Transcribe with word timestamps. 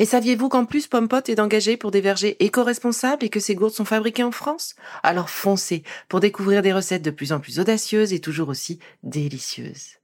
Et 0.00 0.06
saviez-vous 0.06 0.48
qu'en 0.48 0.64
plus 0.64 0.86
Pompot 0.86 1.20
est 1.26 1.40
engagé 1.40 1.76
pour 1.76 1.90
des 1.90 2.00
vergers 2.00 2.42
éco-responsables 2.42 3.22
et 3.22 3.28
que 3.28 3.38
ces 3.38 3.54
gourdes 3.54 3.74
sont 3.74 3.84
fabriquées 3.84 4.24
en 4.24 4.30
France? 4.32 4.74
Alors 5.02 5.28
foncez 5.28 5.82
pour 6.08 6.20
découvrir 6.20 6.62
des 6.62 6.72
recettes 6.72 7.02
de 7.02 7.10
plus 7.10 7.32
en 7.32 7.38
plus 7.38 7.60
audacieuses 7.60 8.14
et 8.14 8.18
toujours 8.18 8.48
aussi 8.48 8.78
délicieuses. 9.02 9.98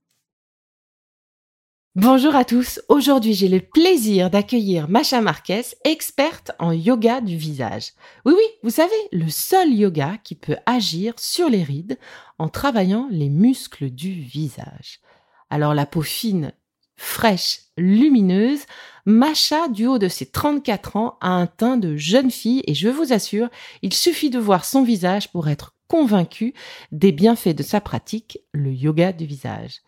Bonjour 1.94 2.36
à 2.36 2.44
tous, 2.44 2.78
aujourd'hui 2.90 3.32
j'ai 3.32 3.48
le 3.48 3.60
plaisir 3.60 4.28
d'accueillir 4.28 4.86
Macha 4.86 5.22
Marquez, 5.22 5.62
experte 5.84 6.52
en 6.58 6.72
yoga 6.72 7.22
du 7.22 7.38
visage. 7.38 7.92
Oui 8.26 8.34
oui, 8.36 8.44
vous 8.62 8.68
savez, 8.68 8.92
le 9.12 9.30
seul 9.30 9.72
yoga 9.72 10.18
qui 10.22 10.34
peut 10.34 10.58
agir 10.66 11.14
sur 11.16 11.48
les 11.48 11.62
rides 11.62 11.98
en 12.36 12.50
travaillant 12.50 13.08
les 13.10 13.30
muscles 13.30 13.88
du 13.88 14.12
visage. 14.12 15.00
Alors 15.48 15.72
la 15.72 15.86
peau 15.86 16.02
fine, 16.02 16.52
fraîche, 16.96 17.60
lumineuse, 17.76 18.60
Macha, 19.08 19.68
du 19.68 19.86
haut 19.86 19.98
de 19.98 20.08
ses 20.08 20.26
34 20.26 20.96
ans, 20.96 21.16
a 21.20 21.28
un 21.28 21.46
teint 21.46 21.76
de 21.76 21.96
jeune 21.96 22.32
fille 22.32 22.62
et 22.66 22.74
je 22.74 22.88
vous 22.88 23.12
assure, 23.12 23.48
il 23.82 23.94
suffit 23.94 24.30
de 24.30 24.38
voir 24.40 24.64
son 24.64 24.82
visage 24.82 25.30
pour 25.30 25.48
être 25.48 25.74
convaincu 25.86 26.54
des 26.90 27.12
bienfaits 27.12 27.54
de 27.54 27.62
sa 27.62 27.80
pratique, 27.80 28.40
le 28.52 28.72
yoga 28.72 29.12
du 29.12 29.24
visage. 29.24 29.82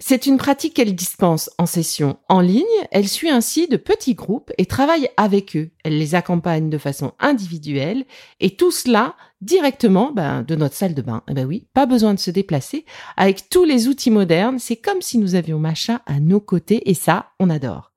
C'est 0.00 0.26
une 0.26 0.36
pratique 0.36 0.74
qu'elle 0.74 0.94
dispense 0.94 1.50
en 1.58 1.66
session 1.66 2.18
en 2.28 2.40
ligne. 2.40 2.64
Elle 2.92 3.08
suit 3.08 3.30
ainsi 3.30 3.66
de 3.66 3.76
petits 3.76 4.14
groupes 4.14 4.52
et 4.56 4.64
travaille 4.64 5.08
avec 5.16 5.56
eux. 5.56 5.70
Elle 5.82 5.98
les 5.98 6.14
accompagne 6.14 6.70
de 6.70 6.78
façon 6.78 7.14
individuelle 7.18 8.04
et 8.38 8.54
tout 8.54 8.70
cela 8.70 9.16
directement 9.40 10.12
ben, 10.12 10.42
de 10.42 10.54
notre 10.54 10.76
salle 10.76 10.94
de 10.94 11.02
bain. 11.02 11.24
Eh 11.28 11.34
ben 11.34 11.46
oui, 11.46 11.66
pas 11.74 11.84
besoin 11.84 12.14
de 12.14 12.20
se 12.20 12.30
déplacer. 12.30 12.84
Avec 13.16 13.50
tous 13.50 13.64
les 13.64 13.88
outils 13.88 14.12
modernes, 14.12 14.60
c'est 14.60 14.76
comme 14.76 15.02
si 15.02 15.18
nous 15.18 15.34
avions 15.34 15.58
Macha 15.58 16.00
à 16.06 16.20
nos 16.20 16.40
côtés 16.40 16.88
et 16.88 16.94
ça, 16.94 17.30
on 17.40 17.50
adore. 17.50 17.90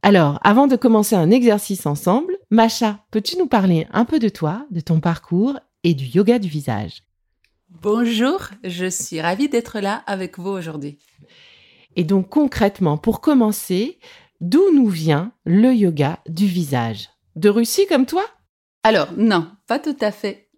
Alors, 0.00 0.40
avant 0.44 0.66
de 0.66 0.76
commencer 0.76 1.14
un 1.14 1.30
exercice 1.30 1.84
ensemble, 1.84 2.38
Macha, 2.50 3.00
peux-tu 3.10 3.36
nous 3.36 3.48
parler 3.48 3.86
un 3.92 4.06
peu 4.06 4.18
de 4.18 4.30
toi, 4.30 4.66
de 4.70 4.80
ton 4.80 4.98
parcours 5.00 5.58
et 5.82 5.92
du 5.92 6.06
yoga 6.06 6.38
du 6.38 6.48
visage? 6.48 7.02
Bonjour, 7.82 8.40
je 8.62 8.86
suis 8.88 9.20
ravie 9.20 9.48
d'être 9.48 9.80
là 9.80 10.02
avec 10.06 10.38
vous 10.38 10.50
aujourd'hui. 10.50 10.98
Et 11.96 12.04
donc 12.04 12.28
concrètement, 12.28 12.98
pour 12.98 13.20
commencer, 13.20 13.98
d'où 14.40 14.72
nous 14.72 14.88
vient 14.88 15.32
le 15.44 15.72
yoga 15.72 16.20
du 16.28 16.46
visage? 16.46 17.10
De 17.36 17.48
Russie 17.48 17.86
comme 17.86 18.06
toi? 18.06 18.24
Alors 18.82 19.08
non, 19.16 19.50
pas 19.66 19.78
tout 19.78 19.96
à 20.00 20.10
fait. 20.10 20.50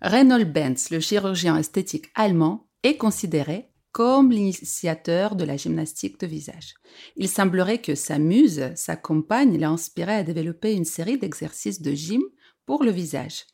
Reinhold 0.00 0.52
Benz, 0.52 0.90
le 0.90 1.00
chirurgien 1.00 1.56
esthétique 1.56 2.06
allemand, 2.14 2.66
est 2.82 2.96
considéré 2.96 3.68
comme 3.92 4.32
l'initiateur 4.32 5.36
de 5.36 5.44
la 5.44 5.56
gymnastique 5.56 6.18
de 6.18 6.26
visage. 6.26 6.74
Il 7.16 7.28
semblerait 7.28 7.78
que 7.78 7.94
sa 7.94 8.18
muse, 8.18 8.72
sa 8.74 8.96
compagne, 8.96 9.58
l'a 9.58 9.68
inspiré 9.68 10.14
à 10.14 10.22
développer 10.22 10.72
une 10.72 10.86
série 10.86 11.18
d'exercices 11.18 11.82
de 11.82 11.92
gym 11.92 12.22
pour 12.64 12.84
le 12.84 12.90
visage. 12.90 13.44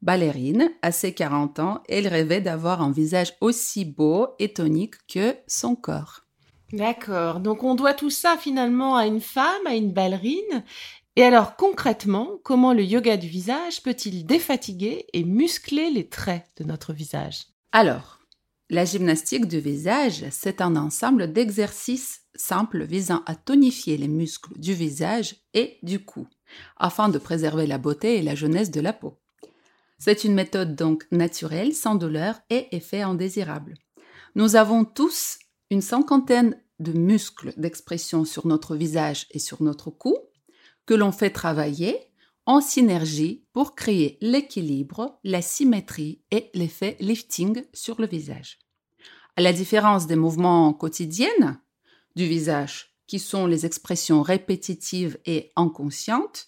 Ballerine, 0.00 0.70
à 0.82 0.92
ses 0.92 1.12
40 1.12 1.58
ans, 1.58 1.82
elle 1.88 2.06
rêvait 2.06 2.40
d'avoir 2.40 2.80
un 2.80 2.92
visage 2.92 3.34
aussi 3.40 3.84
beau 3.84 4.28
et 4.38 4.52
tonique 4.52 4.94
que 5.08 5.34
son 5.48 5.74
corps. 5.74 6.27
D'accord. 6.72 7.40
Donc 7.40 7.64
on 7.64 7.74
doit 7.74 7.94
tout 7.94 8.10
ça 8.10 8.36
finalement 8.36 8.96
à 8.96 9.06
une 9.06 9.20
femme, 9.20 9.66
à 9.66 9.74
une 9.74 9.92
ballerine. 9.92 10.64
Et 11.16 11.24
alors 11.24 11.56
concrètement, 11.56 12.38
comment 12.44 12.72
le 12.72 12.84
yoga 12.84 13.16
du 13.16 13.26
visage 13.26 13.82
peut-il 13.82 14.26
défatiguer 14.26 15.06
et 15.12 15.24
muscler 15.24 15.90
les 15.90 16.08
traits 16.08 16.44
de 16.58 16.64
notre 16.64 16.92
visage? 16.92 17.46
Alors, 17.72 18.18
la 18.70 18.84
gymnastique 18.84 19.46
du 19.46 19.60
visage, 19.60 20.26
c'est 20.30 20.60
un 20.60 20.76
ensemble 20.76 21.32
d'exercices 21.32 22.20
simples 22.34 22.84
visant 22.84 23.22
à 23.26 23.34
tonifier 23.34 23.96
les 23.96 24.08
muscles 24.08 24.52
du 24.58 24.74
visage 24.74 25.36
et 25.54 25.78
du 25.82 26.04
cou, 26.04 26.26
afin 26.76 27.08
de 27.08 27.18
préserver 27.18 27.66
la 27.66 27.78
beauté 27.78 28.16
et 28.16 28.22
la 28.22 28.34
jeunesse 28.34 28.70
de 28.70 28.80
la 28.80 28.92
peau. 28.92 29.18
C'est 29.98 30.22
une 30.22 30.34
méthode 30.34 30.76
donc 30.76 31.06
naturelle, 31.10 31.74
sans 31.74 31.94
douleur 31.94 32.40
et 32.50 32.68
effet 32.76 33.00
indésirable. 33.00 33.74
Nous 34.34 34.54
avons 34.54 34.84
tous 34.84 35.38
une 35.70 35.82
cinquantaine 35.82 36.60
de 36.78 36.92
muscles 36.92 37.52
d'expression 37.56 38.24
sur 38.24 38.46
notre 38.46 38.76
visage 38.76 39.26
et 39.30 39.38
sur 39.38 39.62
notre 39.62 39.90
cou 39.90 40.16
que 40.86 40.94
l'on 40.94 41.12
fait 41.12 41.30
travailler 41.30 41.98
en 42.46 42.62
synergie 42.62 43.44
pour 43.52 43.74
créer 43.74 44.16
l'équilibre, 44.22 45.20
la 45.22 45.42
symétrie 45.42 46.22
et 46.30 46.50
l'effet 46.54 46.96
lifting 46.98 47.62
sur 47.74 48.00
le 48.00 48.06
visage. 48.06 48.58
À 49.36 49.42
la 49.42 49.52
différence 49.52 50.06
des 50.06 50.16
mouvements 50.16 50.72
quotidiens 50.72 51.60
du 52.16 52.26
visage, 52.26 52.98
qui 53.06 53.18
sont 53.18 53.46
les 53.46 53.66
expressions 53.66 54.22
répétitives 54.22 55.18
et 55.26 55.50
inconscientes, 55.56 56.46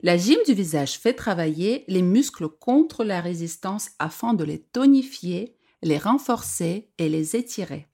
la 0.00 0.16
gym 0.16 0.38
du 0.46 0.54
visage 0.54 0.98
fait 0.98 1.14
travailler 1.14 1.84
les 1.88 2.02
muscles 2.02 2.48
contre 2.48 3.02
la 3.02 3.20
résistance 3.20 3.90
afin 3.98 4.34
de 4.34 4.44
les 4.44 4.62
tonifier, 4.62 5.56
les 5.82 5.98
renforcer 5.98 6.92
et 6.98 7.08
les 7.08 7.34
étirer. 7.34 7.88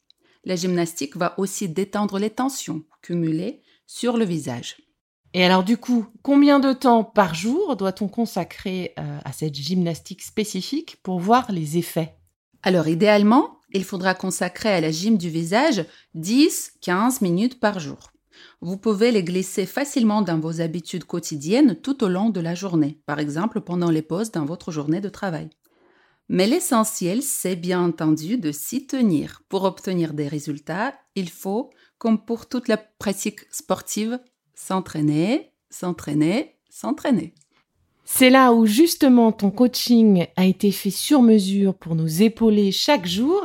La 0.45 0.57
gymnastique 0.57 1.17
va 1.17 1.35
aussi 1.39 1.69
détendre 1.69 2.19
les 2.19 2.31
tensions 2.31 2.83
cumulées 3.01 3.63
sur 3.87 4.17
le 4.17 4.25
visage. 4.25 4.77
Et 5.35 5.45
alors 5.45 5.65
du 5.65 5.77
coup, 5.77 6.07
combien 6.23 6.61
de 6.61 6.73
temps 6.73 7.05
par 7.05 7.35
jour 7.35 7.77
doit-on 7.77 8.09
consacrer 8.09 8.93
euh, 8.99 9.19
à 9.25 9.33
cette 9.33 9.55
gymnastique 9.55 10.23
spécifique 10.23 10.99
pour 11.03 11.21
voir 11.21 11.51
les 11.51 11.79
effets? 11.79 12.17
Alors 12.63 12.89
idéalement, 12.89 13.59
il 13.73 13.85
faudra 13.85 14.15
consacrer 14.15 14.69
à 14.69 14.81
la 14.81 14.91
gym 14.91 15.17
du 15.17 15.31
visage 15.31 15.85
10-15 16.17 17.23
minutes 17.23 17.61
par 17.61 17.81
jour. 17.81 18.13
Vous 18.61 18.77
pouvez 18.77 19.11
les 19.11 19.25
glisser 19.25 19.67
facilement 19.67 20.23
dans 20.23 20.39
vos 20.39 20.61
habitudes 20.61 21.05
quotidiennes 21.05 21.77
tout 21.77 22.05
au 22.05 22.09
long 22.09 22.31
de 22.31 22.41
la 22.41 22.55
journée, 22.55 23.01
par 23.07 23.19
exemple 23.19 23.61
pendant 23.61 23.91
les 23.91 24.03
pauses 24.03 24.33
dans 24.33 24.45
votre 24.45 24.71
journée 24.71 25.01
de 25.01 25.09
travail. 25.09 25.49
Mais 26.29 26.47
l'essentiel, 26.47 27.23
c'est 27.23 27.57
bien 27.57 27.83
entendu 27.83 28.39
de 28.39 28.53
s'y 28.53 28.87
tenir. 28.87 29.43
Pour 29.49 29.65
obtenir 29.65 30.15
des 30.15 30.29
résultats, 30.29 30.95
il 31.15 31.29
faut, 31.29 31.71
comme 31.99 32.25
pour 32.25 32.49
toute 32.49 32.69
la 32.69 32.79
pratique 32.79 33.41
sportive, 33.51 34.19
s'entraîner, 34.55 35.53
s'entraîner, 35.69 36.57
s'entraîner. 36.71 37.35
C'est 38.05 38.31
là 38.31 38.53
où 38.53 38.67
justement 38.67 39.33
ton 39.33 39.51
coaching 39.51 40.27
a 40.37 40.45
été 40.45 40.73
fait 40.73 40.91
sur 40.91 41.23
mesure 41.23 41.75
pour 41.75 41.95
nous 41.95 42.23
épauler 42.23 42.73
chaque 42.73 43.07
jour. 43.07 43.43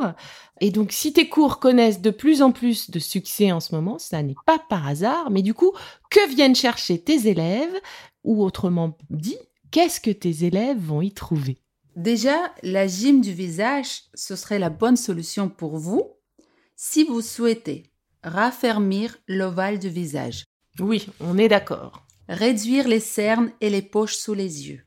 Et 0.60 0.70
donc 0.70 0.92
si 0.92 1.12
tes 1.12 1.28
cours 1.28 1.60
connaissent 1.60 2.00
de 2.00 2.10
plus 2.10 2.42
en 2.42 2.50
plus 2.50 2.90
de 2.90 2.98
succès 2.98 3.52
en 3.52 3.60
ce 3.60 3.74
moment, 3.74 3.98
ça 3.98 4.22
n'est 4.22 4.34
pas 4.46 4.58
par 4.58 4.86
hasard, 4.86 5.30
mais 5.30 5.42
du 5.42 5.54
coup, 5.54 5.72
que 6.10 6.28
viennent 6.28 6.56
chercher 6.56 6.98
tes 7.00 7.28
élèves? 7.28 7.74
Ou 8.24 8.42
autrement 8.42 8.98
dit, 9.10 9.38
qu'est-ce 9.70 10.00
que 10.00 10.10
tes 10.10 10.44
élèves 10.44 10.78
vont 10.78 11.00
y 11.00 11.12
trouver? 11.12 11.62
Déjà, 11.98 12.54
la 12.62 12.86
gym 12.86 13.20
du 13.20 13.32
visage, 13.32 14.04
ce 14.14 14.36
serait 14.36 14.60
la 14.60 14.70
bonne 14.70 14.96
solution 14.96 15.48
pour 15.48 15.78
vous 15.78 16.12
si 16.76 17.02
vous 17.02 17.20
souhaitez 17.20 17.90
raffermir 18.22 19.18
l'ovale 19.26 19.80
du 19.80 19.88
visage. 19.88 20.44
Oui, 20.78 21.08
on 21.18 21.36
est 21.36 21.48
d'accord. 21.48 22.06
Réduire 22.28 22.86
les 22.86 23.00
cernes 23.00 23.50
et 23.60 23.68
les 23.68 23.82
poches 23.82 24.14
sous 24.14 24.34
les 24.34 24.68
yeux. 24.68 24.84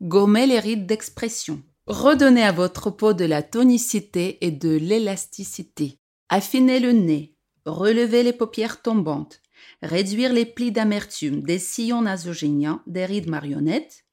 Gommer 0.00 0.46
les 0.46 0.60
rides 0.60 0.86
d'expression. 0.86 1.62
Redonner 1.86 2.44
à 2.44 2.52
votre 2.52 2.88
peau 2.88 3.12
de 3.12 3.26
la 3.26 3.42
tonicité 3.42 4.38
et 4.46 4.50
de 4.50 4.70
l'élasticité. 4.70 5.98
Affiner 6.30 6.80
le 6.80 6.92
nez. 6.92 7.36
Relever 7.66 8.22
les 8.22 8.32
paupières 8.32 8.80
tombantes. 8.80 9.42
Réduire 9.82 10.32
les 10.32 10.46
plis 10.46 10.72
d'amertume, 10.72 11.42
des 11.42 11.58
sillons 11.58 12.00
nasogéniens, 12.00 12.82
des 12.86 13.04
rides 13.04 13.28
marionnettes 13.28 14.03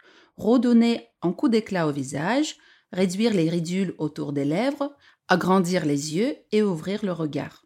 redonner 0.41 1.07
un 1.21 1.33
coup 1.33 1.49
d'éclat 1.49 1.87
au 1.87 1.91
visage, 1.91 2.57
réduire 2.91 3.33
les 3.33 3.49
ridules 3.49 3.95
autour 3.97 4.33
des 4.33 4.45
lèvres, 4.45 4.95
agrandir 5.27 5.85
les 5.85 6.15
yeux 6.15 6.35
et 6.51 6.63
ouvrir 6.63 7.05
le 7.05 7.11
regard. 7.11 7.65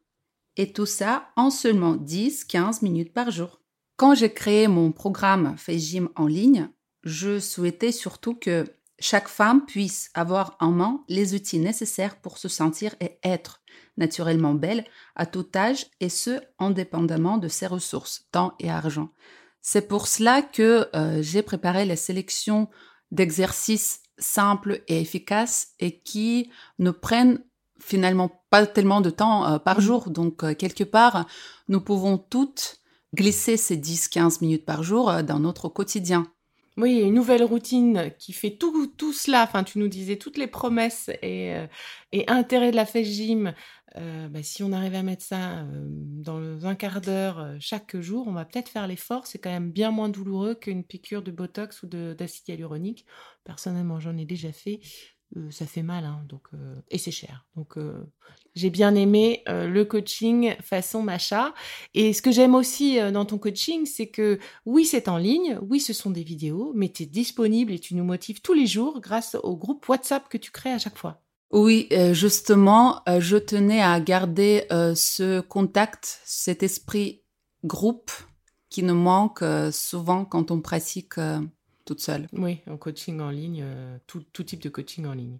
Et 0.57 0.72
tout 0.72 0.86
ça 0.86 1.30
en 1.36 1.50
seulement 1.50 1.95
10-15 1.95 2.83
minutes 2.83 3.13
par 3.13 3.31
jour. 3.31 3.62
Quand 3.98 4.13
j'ai 4.13 4.31
créé 4.31 4.68
mon 4.68 4.92
programme 4.92 5.56
Fait 5.57 5.80
Gym 5.80 6.10
en 6.16 6.27
ligne, 6.27 6.69
je 7.04 7.39
souhaitais 7.39 7.92
surtout 7.92 8.36
que 8.36 8.66
chaque 9.00 9.27
femme 9.27 9.66
puisse 9.66 10.10
avoir 10.13 10.56
en 10.60 10.72
main 10.72 11.04
les 11.10 11.33
outils 11.33 11.60
nécessaires 11.60 12.19
pour 12.22 12.38
se 12.38 12.48
sentir 12.48 12.95
et 13.01 13.19
être 13.24 13.62
naturellement 13.98 14.54
belle 14.54 14.86
à 15.16 15.25
tout 15.25 15.48
âge 15.56 15.88
et 16.00 16.10
ce, 16.10 16.42
indépendamment 16.60 17.38
de 17.38 17.48
ses 17.48 17.68
ressources, 17.68 18.27
temps 18.31 18.54
et 18.60 18.69
argent. 18.69 19.10
C'est 19.68 19.88
pour 19.88 20.08
cela 20.08 20.44
que 20.44 20.88
euh, 20.96 21.24
j'ai 21.24 21.42
préparé 21.42 21.86
la 21.86 21.96
sélection 21.96 22.70
d'exercices 23.10 24.02
simples 24.20 24.84
et 24.88 25.02
efficaces 25.02 25.70
et 25.80 26.02
qui 26.02 26.52
ne 26.78 26.92
prennent 26.92 27.44
finalement 27.80 28.44
pas 28.52 28.68
tellement 28.68 29.02
de 29.02 29.10
temps 29.10 29.48
euh, 29.48 29.58
par 29.58 29.82
jour. 29.82 30.12
Donc, 30.12 30.44
euh, 30.44 30.54
quelque 30.54 30.84
part, 30.84 31.26
nous 31.68 31.82
pouvons 31.82 32.20
toutes 32.20 32.80
glisser 33.16 33.58
ces 33.58 33.76
10-15 33.76 34.38
minutes 34.42 34.66
par 34.66 34.84
jour 34.84 35.12
dans 35.24 35.40
notre 35.40 35.68
quotidien. 35.68 36.28
Oui, 36.77 37.00
une 37.00 37.13
nouvelle 37.13 37.44
routine 37.44 38.12
qui 38.19 38.33
fait 38.33 38.57
tout, 38.57 39.13
cela. 39.13 39.44
Enfin, 39.44 39.63
tu 39.63 39.80
nous 39.80 39.88
disais 39.88 40.18
toutes 40.18 40.38
les 40.38 40.48
promesses 40.48 41.10
et, 41.22 41.54
et 42.12 42.30
intérêts 42.30 42.72
de 42.72 42.75
la 42.75 42.86
fête 42.86 43.06
gym 43.06 43.54
euh, 43.98 44.27
bah, 44.27 44.44
si 44.44 44.62
on 44.62 44.74
arrive 44.74 44.95
à 44.95 45.04
mettre 45.04 45.24
ça 45.24 45.60
euh, 45.60 45.86
dans 45.88 46.66
un 46.66 46.75
quart 46.75 47.00
d'heure 47.00 47.39
euh, 47.39 47.56
chaque 47.62 47.98
jour, 47.98 48.27
on 48.27 48.33
va 48.33 48.44
peut-être 48.44 48.68
faire 48.68 48.88
l'effort. 48.88 49.25
C'est 49.25 49.39
quand 49.39 49.50
même 49.50 49.72
bien 49.72 49.92
moins 49.92 50.10
douloureux 50.10 50.56
qu'une 50.56 50.83
piqûre 50.83 51.22
de 51.22 51.31
Botox 51.31 51.83
ou 51.83 51.88
d'acide 51.88 52.50
hyaluronique. 52.50 53.06
Personnellement, 53.45 54.00
j'en 54.00 54.18
ai 54.18 54.25
déjà 54.25 54.51
fait. 54.51 54.81
Ça 55.50 55.66
fait 55.66 55.83
mal, 55.83 56.06
hein, 56.06 56.24
donc, 56.30 56.44
et 56.89 56.98
c'est 56.98 57.12
cher. 57.12 57.45
Donc, 57.56 57.75
j'ai 58.54 58.69
bien 58.69 58.95
aimé 58.95 59.44
le 59.48 59.83
coaching 59.83 60.56
façon 60.62 61.01
Macha. 61.01 61.54
Et 61.94 62.13
ce 62.13 62.22
que 62.22 62.31
j'aime 62.31 62.56
aussi 62.56 63.00
dans 63.12 63.25
ton 63.25 63.38
coaching, 63.38 63.86
c'est 63.86 64.07
que 64.07 64.39
oui, 64.66 64.86
c'est 64.86 65.10
en 65.10 65.18
ligne, 65.18 65.60
oui, 65.62 65.80
ce 65.80 65.92
sont 65.94 66.12
des 66.12 66.24
vidéos, 66.24 66.72
mais 66.75 66.89
tu 66.89 67.04
es 67.04 67.06
disponible 67.06 67.74
et 67.74 67.80
tu 67.80 67.95
nous 67.95 68.06
motives 68.06 68.42
tous 68.42 68.54
les 68.54 68.68
jours 68.68 69.01
grâce 69.01 69.36
au 69.44 69.57
groupe 69.57 69.88
WhatsApp 69.89 70.30
que 70.30 70.38
tu 70.38 70.51
crées 70.51 70.72
à 70.72 70.80
chaque 70.80 70.98
fois. 70.98 71.22
Oui, 71.51 71.88
euh, 71.94 72.13
justement, 72.13 73.01
euh, 73.07 73.19
je 73.22 73.38
tenais 73.38 73.81
à 73.81 74.00
garder 74.01 74.66
euh, 74.72 74.94
ce 74.95 75.39
contact, 75.39 76.19
cet 76.25 76.63
esprit 76.63 77.24
groupe 77.63 78.12
qui 78.69 78.83
nous 78.83 78.95
manque 78.95 79.42
souvent 79.72 80.25
quand 80.25 80.51
on 80.51 80.60
pratique 80.60 81.13
toute 81.86 82.02
seule. 82.02 82.28
Oui, 82.34 82.62
en 82.68 82.78
coaching 82.78 83.20
en 83.22 83.30
ligne, 83.30 83.64
tout, 84.08 84.24
type 84.44 84.62
de 84.62 84.70
coaching 84.70 85.06
en 85.06 85.14
ligne. 85.14 85.40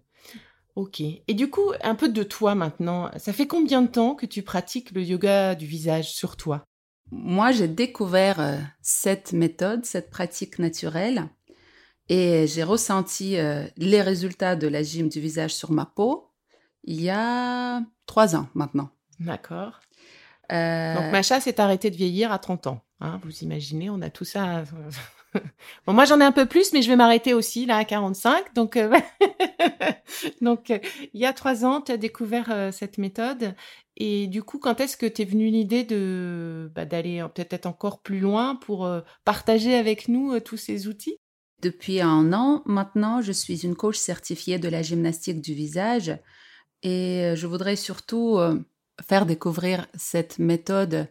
Ok. 0.74 1.00
Et 1.00 1.34
du 1.34 1.50
coup, 1.50 1.72
un 1.82 1.94
peu 1.94 2.08
de 2.08 2.22
toi 2.22 2.54
maintenant. 2.54 3.10
Ça 3.18 3.32
fait 3.32 3.46
combien 3.46 3.82
de 3.82 3.88
temps 3.88 4.14
que 4.14 4.26
tu 4.26 4.42
pratiques 4.42 4.92
le 4.92 5.02
yoga 5.02 5.54
du 5.54 5.66
visage 5.66 6.12
sur 6.12 6.36
toi? 6.36 6.64
Moi, 7.10 7.52
j'ai 7.52 7.68
découvert 7.68 8.58
cette 8.82 9.32
méthode, 9.32 9.84
cette 9.84 10.10
pratique 10.10 10.58
naturelle 10.58 11.28
et 12.08 12.46
j'ai 12.46 12.62
ressenti 12.62 13.36
euh, 13.36 13.66
les 13.76 14.02
résultats 14.02 14.56
de 14.56 14.68
la 14.68 14.82
gym 14.82 15.08
du 15.08 15.20
visage 15.20 15.54
sur 15.54 15.72
ma 15.72 15.86
peau 15.86 16.30
il 16.86 17.02
y 17.02 17.10
a 17.10 17.82
trois 18.06 18.36
ans 18.36 18.48
maintenant. 18.54 18.90
D'accord. 19.18 19.80
Euh... 20.52 20.94
Donc 20.94 21.12
Macha 21.12 21.40
s'est 21.40 21.60
arrêtée 21.60 21.90
de 21.90 21.96
vieillir 21.96 22.32
à 22.32 22.38
30 22.38 22.68
ans. 22.68 22.80
Hein, 23.00 23.20
vous 23.24 23.38
imaginez, 23.40 23.90
on 23.90 24.00
a 24.00 24.10
tout 24.10 24.24
ça. 24.24 24.64
moi 25.86 26.04
j'en 26.04 26.20
ai 26.20 26.24
un 26.24 26.32
peu 26.32 26.46
plus, 26.46 26.72
mais 26.72 26.82
je 26.82 26.88
vais 26.88 26.96
m'arrêter 26.96 27.34
aussi 27.34 27.66
là 27.66 27.76
à 27.76 27.84
45. 27.84 28.54
Donc, 28.54 28.76
euh... 28.76 28.92
donc 30.40 30.70
euh, 30.70 30.78
il 31.14 31.20
y 31.20 31.26
a 31.26 31.32
trois 31.32 31.64
ans, 31.64 31.80
tu 31.80 31.92
as 31.92 31.96
découvert 31.96 32.50
euh, 32.50 32.70
cette 32.72 32.98
méthode. 32.98 33.54
Et 33.96 34.26
du 34.26 34.42
coup, 34.42 34.58
quand 34.58 34.80
est-ce 34.80 34.96
que 34.96 35.06
t'es 35.06 35.24
venue 35.24 35.48
l'idée 35.48 35.84
de 35.84 36.70
bah, 36.74 36.84
d'aller 36.84 37.24
peut-être 37.34 37.66
encore 37.66 38.02
plus 38.02 38.20
loin 38.20 38.54
pour 38.54 38.86
partager 39.24 39.74
avec 39.74 40.08
nous 40.08 40.38
tous 40.40 40.58
ces 40.58 40.86
outils? 40.86 41.16
Depuis 41.62 42.02
un 42.02 42.34
an 42.34 42.62
maintenant, 42.66 43.22
je 43.22 43.32
suis 43.32 43.64
une 43.64 43.74
coach 43.74 43.96
certifiée 43.96 44.58
de 44.58 44.68
la 44.68 44.82
gymnastique 44.82 45.40
du 45.40 45.54
visage 45.54 46.14
et 46.82 47.32
je 47.36 47.46
voudrais 47.46 47.76
surtout 47.76 48.38
faire 49.00 49.24
découvrir 49.24 49.86
cette 49.94 50.38
méthode 50.38 51.08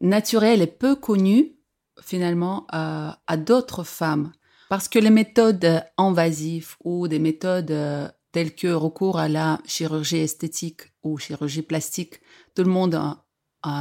naturelle 0.00 0.62
et 0.62 0.66
peu 0.66 0.96
connue 0.96 1.57
finalement 2.02 2.66
à, 2.70 3.18
d'autres 3.36 3.84
femmes. 3.84 4.32
Parce 4.68 4.88
que 4.88 4.98
les 4.98 5.10
méthodes 5.10 5.82
invasives 5.96 6.76
ou 6.84 7.08
des 7.08 7.18
méthodes 7.18 7.70
euh, 7.70 8.08
telles 8.32 8.54
que 8.54 8.68
recours 8.68 9.18
à 9.18 9.28
la 9.28 9.60
chirurgie 9.64 10.18
esthétique 10.18 10.92
ou 11.02 11.16
chirurgie 11.16 11.62
plastique, 11.62 12.20
tout 12.54 12.64
le 12.64 12.70
monde 12.70 13.00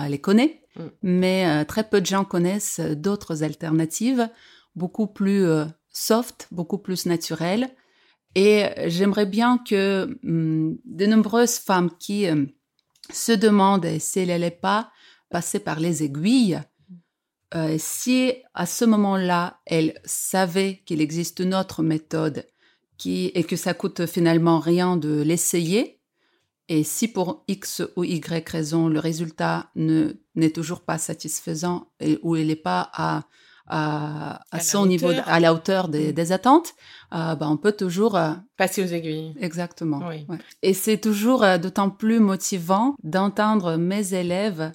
les 0.08 0.20
connaît, 0.20 0.64
mm. 0.78 0.86
mais 1.04 1.66
très 1.66 1.84
peu 1.84 2.00
de 2.00 2.06
gens 2.06 2.24
connaissent 2.24 2.80
d'autres 2.80 3.44
alternatives 3.44 4.30
beaucoup 4.78 5.08
plus 5.08 5.46
euh, 5.46 5.66
soft, 5.90 6.48
beaucoup 6.52 6.78
plus 6.78 7.06
naturel. 7.06 7.70
Et 8.36 8.68
j'aimerais 8.86 9.26
bien 9.26 9.58
que 9.58 10.20
hum, 10.24 10.78
de 10.86 11.06
nombreuses 11.08 11.58
femmes 11.58 11.90
qui 12.00 12.30
hum, 12.30 12.50
se 13.12 13.32
demandent 13.32 13.88
si 14.00 14.20
elles 14.20 14.28
n'allaient 14.28 14.52
pas 14.52 14.92
passer 15.30 15.60
par 15.60 15.80
les 15.80 16.04
aiguilles, 16.04 16.62
euh, 17.56 17.76
si 17.80 18.34
à 18.54 18.66
ce 18.66 18.86
moment-là, 18.86 19.60
elles 19.66 20.00
savaient 20.06 20.82
qu'il 20.86 21.02
existe 21.02 21.40
une 21.40 21.56
autre 21.56 21.84
méthode 21.84 22.46
qui, 22.98 23.32
et 23.36 23.44
que 23.44 23.56
ça 23.56 23.74
coûte 23.74 24.06
finalement 24.06 24.60
rien 24.60 24.98
de 24.98 25.22
l'essayer, 25.22 26.00
et 26.70 26.84
si 26.84 27.08
pour 27.08 27.46
X 27.48 27.82
ou 27.96 28.04
Y 28.04 28.50
raison, 28.50 28.90
le 28.90 29.00
résultat 29.00 29.70
n'est 29.76 30.50
toujours 30.50 30.82
pas 30.82 30.98
satisfaisant 30.98 31.88
et, 32.02 32.20
ou 32.24 32.36
il 32.36 32.48
n'est 32.48 32.58
pas 32.58 32.90
à 32.94 33.24
à, 33.70 34.60
son 34.60 34.86
niveau, 34.86 35.12
à 35.26 35.40
la 35.40 35.54
hauteur 35.54 35.90
des, 35.90 36.14
mm. 36.14 36.32
attentes, 36.32 36.74
euh, 37.14 37.36
bah, 37.36 37.48
on 37.50 37.58
peut 37.58 37.74
toujours 37.74 38.16
euh, 38.16 38.34
passer 38.58 38.84
aux 38.84 38.88
aiguilles. 38.88 39.36
Exactement. 39.40 40.02
Et 40.62 40.74
c'est 40.74 40.98
toujours 40.98 41.44
euh, 41.44 41.58
d'autant 41.58 41.90
plus 41.90 42.20
motivant 42.20 42.96
d'entendre 43.04 43.76
mes 43.76 44.14
élèves 44.14 44.72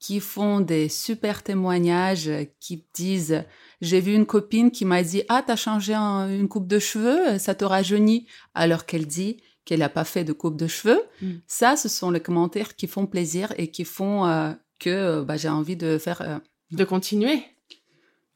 qui 0.00 0.18
font 0.18 0.60
des 0.60 0.88
super 0.88 1.42
témoignages, 1.42 2.30
qui 2.58 2.84
disent 2.94 3.44
j'ai 3.80 4.00
vu 4.00 4.14
une 4.14 4.26
copine 4.26 4.70
qui 4.70 4.84
m'a 4.84 5.02
dit 5.02 5.22
ah 5.28 5.44
t'as 5.46 5.56
changé 5.56 5.94
une 5.94 6.48
coupe 6.48 6.66
de 6.66 6.78
cheveux, 6.78 7.38
ça 7.38 7.54
te 7.54 7.64
rajeunit, 7.64 8.26
alors 8.54 8.86
qu'elle 8.86 9.06
dit 9.06 9.36
qu'elle 9.64 9.80
n'a 9.80 9.88
pas 9.88 10.04
fait 10.04 10.24
de 10.24 10.32
coupe 10.32 10.56
de 10.56 10.66
cheveux. 10.66 11.02
Mm. 11.22 11.30
Ça, 11.46 11.76
ce 11.76 11.88
sont 11.88 12.10
les 12.10 12.20
commentaires 12.20 12.74
qui 12.74 12.88
font 12.88 13.06
plaisir 13.06 13.52
et 13.58 13.70
qui 13.70 13.84
font 13.84 14.54
que 14.78 15.22
bah, 15.22 15.36
j'ai 15.36 15.50
envie 15.50 15.76
de 15.76 15.98
faire 15.98 16.40
de 16.72 16.84
continuer. 16.84 17.42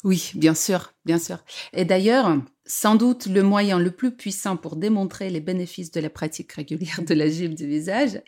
Oui, 0.05 0.33
bien 0.35 0.55
sûr, 0.55 0.93
bien 1.07 1.19
sûr. 1.19 1.39
Et 1.73 1.87
d'ailleurs, 1.87 2.37
sans 2.67 2.95
doute 2.95 3.27
le 3.27 3.43
moyen 3.43 3.79
le 3.79 3.91
plus 3.91 4.15
puissant 4.15 4.57
pour 4.57 4.77
démontrer 4.77 5.31
les 5.31 5.41
bénéfices 5.41 5.91
de 5.91 6.01
la 6.01 6.11
pratique 6.11 6.53
régulière 6.53 7.01
de 7.07 7.15
la 7.15 7.29
gym 7.29 7.55
du 7.55 7.67
visage, 7.67 8.21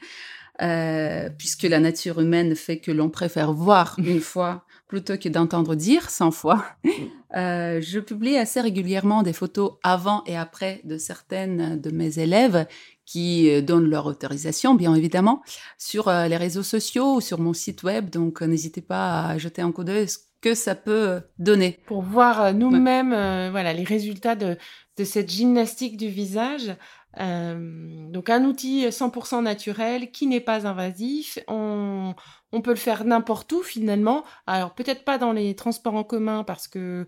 euh, 0.63 1.29
puisque 1.37 1.65
la 1.65 1.81
nature 1.81 2.21
humaine 2.21 2.55
fait 2.55 2.79
que 2.79 2.91
l'on 2.91 3.11
préfère 3.11 3.53
voir 3.53 3.97
une 4.05 4.21
fois 4.21 4.65
plutôt 4.89 5.19
que 5.19 5.29
d'entendre 5.29 5.75
dire 5.75 6.11
100 6.11 6.31
fois. 6.31 6.65
Euh, 7.35 7.83
je 7.83 7.99
publie 7.99 8.39
assez 8.39 8.61
régulièrement 8.63 9.23
des 9.23 9.35
photos 9.35 9.73
avant 9.83 10.23
et 10.27 10.39
après 10.39 10.81
de 10.85 10.97
certaines 10.97 11.79
de 11.79 11.91
mes 11.91 12.19
élèves 12.19 12.67
qui 13.05 13.51
euh, 13.51 13.61
donnent 13.61 13.91
leur 13.91 14.07
autorisation, 14.07 14.75
bien 14.75 14.95
évidemment, 14.95 15.43
sur 15.77 16.09
les 16.09 16.37
réseaux 16.37 16.63
sociaux 16.63 17.17
ou 17.17 17.21
sur 17.21 17.39
mon 17.39 17.53
site 17.53 17.83
web. 17.83 18.09
Donc, 18.09 18.41
n'hésitez 18.41 18.81
pas 18.81 19.27
à 19.27 19.39
jeter 19.39 19.61
un 19.61 19.73
coup 19.73 19.85
d'œil 19.85 20.07
que 20.47 20.55
ça 20.55 20.77
peut 20.77 21.23
donner. 21.41 21.81
Pour 21.87 22.03
voir 22.03 22.41
euh, 22.41 22.53
nous-mêmes 22.53 23.13
euh, 23.13 23.49
voilà, 23.51 23.73
les 23.73 23.83
résultats 23.83 24.37
de, 24.37 24.57
de 24.97 25.03
cette 25.05 25.29
gymnastique 25.29 25.97
du 25.97 26.07
visage. 26.07 26.77
Euh, 27.19 28.09
donc 28.11 28.31
un 28.31 28.45
outil 28.45 28.87
100% 28.87 29.43
naturel 29.43 30.13
qui 30.13 30.29
n'est 30.29 30.41
pas 30.41 30.69
invasif. 30.69 31.41
On, 31.49 32.15
on 32.53 32.61
peut 32.61 32.71
le 32.71 32.77
faire 32.77 33.05
n'importe 33.05 33.51
où 33.51 33.63
finalement. 33.65 34.23
Alors 34.47 34.73
peut-être 34.73 35.05
pas 35.05 35.19
dans 35.19 35.33
les 35.33 35.57
transports 35.57 35.97
en 35.97 36.05
commun 36.05 36.45
parce 36.45 36.69
que 36.69 37.07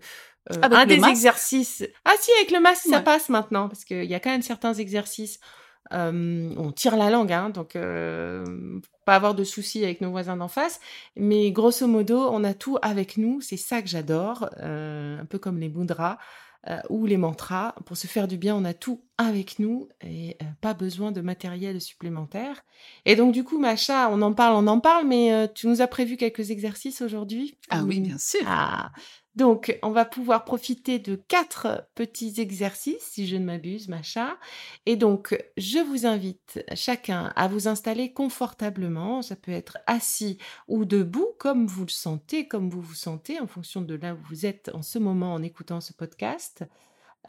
un 0.49 0.85
des 0.85 1.01
exercices. 1.05 1.87
Ah 2.03 2.15
si, 2.19 2.31
avec 2.39 2.51
le 2.51 2.59
masque 2.59 2.87
ça 2.89 2.99
passe 2.99 3.29
maintenant 3.29 3.69
parce 3.69 3.85
qu'il 3.85 4.03
y 4.03 4.15
a 4.15 4.19
quand 4.19 4.31
même 4.31 4.41
certains 4.41 4.73
exercices 4.73 5.39
euh, 5.93 6.53
on 6.57 6.71
tire 6.71 6.95
la 6.97 7.09
langue, 7.09 7.31
hein, 7.31 7.49
donc 7.49 7.75
euh, 7.75 8.45
pas 9.05 9.15
avoir 9.15 9.35
de 9.35 9.43
soucis 9.43 9.83
avec 9.83 10.01
nos 10.01 10.11
voisins 10.11 10.37
d'en 10.37 10.47
face. 10.47 10.79
Mais 11.15 11.51
grosso 11.51 11.87
modo, 11.87 12.29
on 12.31 12.43
a 12.43 12.53
tout 12.53 12.77
avec 12.81 13.17
nous. 13.17 13.41
C'est 13.41 13.57
ça 13.57 13.81
que 13.81 13.87
j'adore, 13.87 14.49
euh, 14.59 15.19
un 15.19 15.25
peu 15.25 15.39
comme 15.39 15.59
les 15.59 15.71
euh, 16.67 16.79
ou 16.89 17.05
les 17.05 17.17
mantras. 17.17 17.73
Pour 17.85 17.97
se 17.97 18.07
faire 18.07 18.27
du 18.27 18.37
bien, 18.37 18.55
on 18.55 18.65
a 18.65 18.73
tout 18.73 19.01
avec 19.19 19.59
nous 19.59 19.89
et 20.01 20.37
euh, 20.41 20.45
pas 20.61 20.73
besoin 20.73 21.11
de 21.11 21.19
matériel 21.19 21.81
supplémentaire. 21.81 22.63
Et 23.05 23.17
donc 23.17 23.33
du 23.33 23.43
coup, 23.43 23.59
Macha, 23.59 24.09
on 24.09 24.21
en 24.21 24.33
parle, 24.33 24.55
on 24.55 24.65
en 24.67 24.79
parle, 24.79 25.05
mais 25.05 25.33
euh, 25.33 25.45
tu 25.53 25.67
nous 25.67 25.81
as 25.81 25.87
prévu 25.87 26.15
quelques 26.15 26.51
exercices 26.51 27.01
aujourd'hui? 27.01 27.57
Ah 27.69 27.83
oui, 27.83 27.99
bien 27.99 28.17
sûr. 28.17 28.39
Ah, 28.45 28.91
donc, 29.35 29.77
on 29.83 29.91
va 29.91 30.03
pouvoir 30.05 30.43
profiter 30.43 30.99
de 30.99 31.15
quatre 31.15 31.87
petits 31.95 32.41
exercices, 32.41 33.03
si 33.03 33.25
je 33.27 33.37
ne 33.37 33.45
m'abuse, 33.45 33.87
Macha. 33.87 34.37
Et 34.85 34.97
donc, 34.97 35.37
je 35.55 35.79
vous 35.79 36.05
invite 36.05 36.61
chacun 36.73 37.31
à 37.37 37.47
vous 37.47 37.69
installer 37.69 38.11
confortablement. 38.11 39.21
Ça 39.21 39.37
peut 39.37 39.51
être 39.51 39.77
assis 39.85 40.39
ou 40.67 40.83
debout, 40.83 41.29
comme 41.37 41.67
vous 41.67 41.85
le 41.85 41.91
sentez, 41.91 42.49
comme 42.49 42.69
vous 42.69 42.81
vous 42.81 42.95
sentez, 42.95 43.39
en 43.39 43.47
fonction 43.47 43.81
de 43.81 43.95
là 43.95 44.13
où 44.13 44.19
vous 44.29 44.45
êtes 44.45 44.71
en 44.73 44.81
ce 44.81 44.99
moment 44.99 45.33
en 45.33 45.43
écoutant 45.43 45.79
ce 45.79 45.93
podcast. 45.93 46.65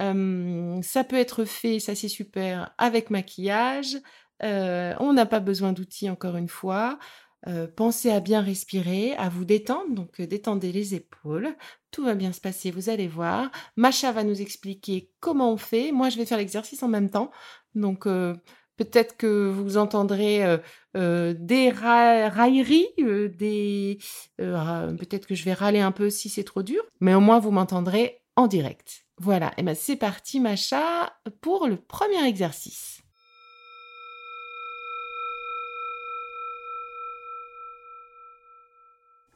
Euh, 0.01 0.81
ça 0.83 1.05
peut 1.05 1.17
être 1.17 1.45
fait, 1.45 1.81
ça 1.81 1.95
c'est 1.95 2.09
super, 2.09 2.73
avec 2.79 3.11
maquillage. 3.11 3.99
Euh, 4.43 4.95
on 5.01 5.13
n'a 5.13 5.27
pas 5.27 5.41
besoin 5.41 5.73
d'outils, 5.73 6.09
encore 6.09 6.37
une 6.37 6.49
fois. 6.49 6.99
Euh, 7.47 7.67
pensez 7.75 8.11
à 8.11 8.21
bien 8.21 8.43
respirer, 8.43 9.15
à 9.15 9.31
vous 9.31 9.47
détendre, 9.47 9.95
donc 9.95 10.21
euh, 10.21 10.27
détendez 10.27 10.73
les 10.73 10.95
épaules. 10.95 11.57
Tout 11.91 12.05
va 12.05 12.15
bien 12.15 12.33
se 12.33 12.41
passer, 12.41 12.71
vous 12.71 12.91
allez 12.91 13.09
voir. 13.09 13.51
Macha 13.77 14.13
va 14.13 14.25
nous 14.25 14.43
expliquer 14.43 15.11
comment 15.21 15.53
on 15.53 15.57
fait. 15.57 15.91
Moi, 15.91 16.11
je 16.11 16.19
vais 16.19 16.27
faire 16.27 16.39
l'exercice 16.39 16.83
en 16.83 16.89
même 16.89 17.09
temps. 17.09 17.31
Donc, 17.75 18.07
euh, 18.07 18.35
peut-être 18.77 19.17
que 19.17 19.49
vous 19.49 19.77
entendrez 19.77 20.59
des 20.95 21.71
railleries, 21.71 22.89
des... 22.99 23.99
peut-être 24.39 25.27
que 25.27 25.35
je 25.35 25.45
vais 25.45 25.53
râler 25.53 25.81
un 25.81 25.93
peu 25.93 26.09
si 26.09 26.29
c'est 26.31 26.45
trop 26.45 26.63
dur, 26.63 26.83
mais 27.01 27.15
au 27.15 27.21
moins 27.21 27.41
vous 27.41 27.51
m'entendrez 27.51 28.23
en 28.37 28.47
direct. 28.47 29.05
Voilà, 29.23 29.53
et 29.59 29.63
ben 29.63 29.75
c'est 29.77 29.97
parti 29.97 30.41
Macha 30.41 31.13
pour 31.43 31.67
le 31.69 31.77
premier 31.77 32.25
exercice. 32.27 33.03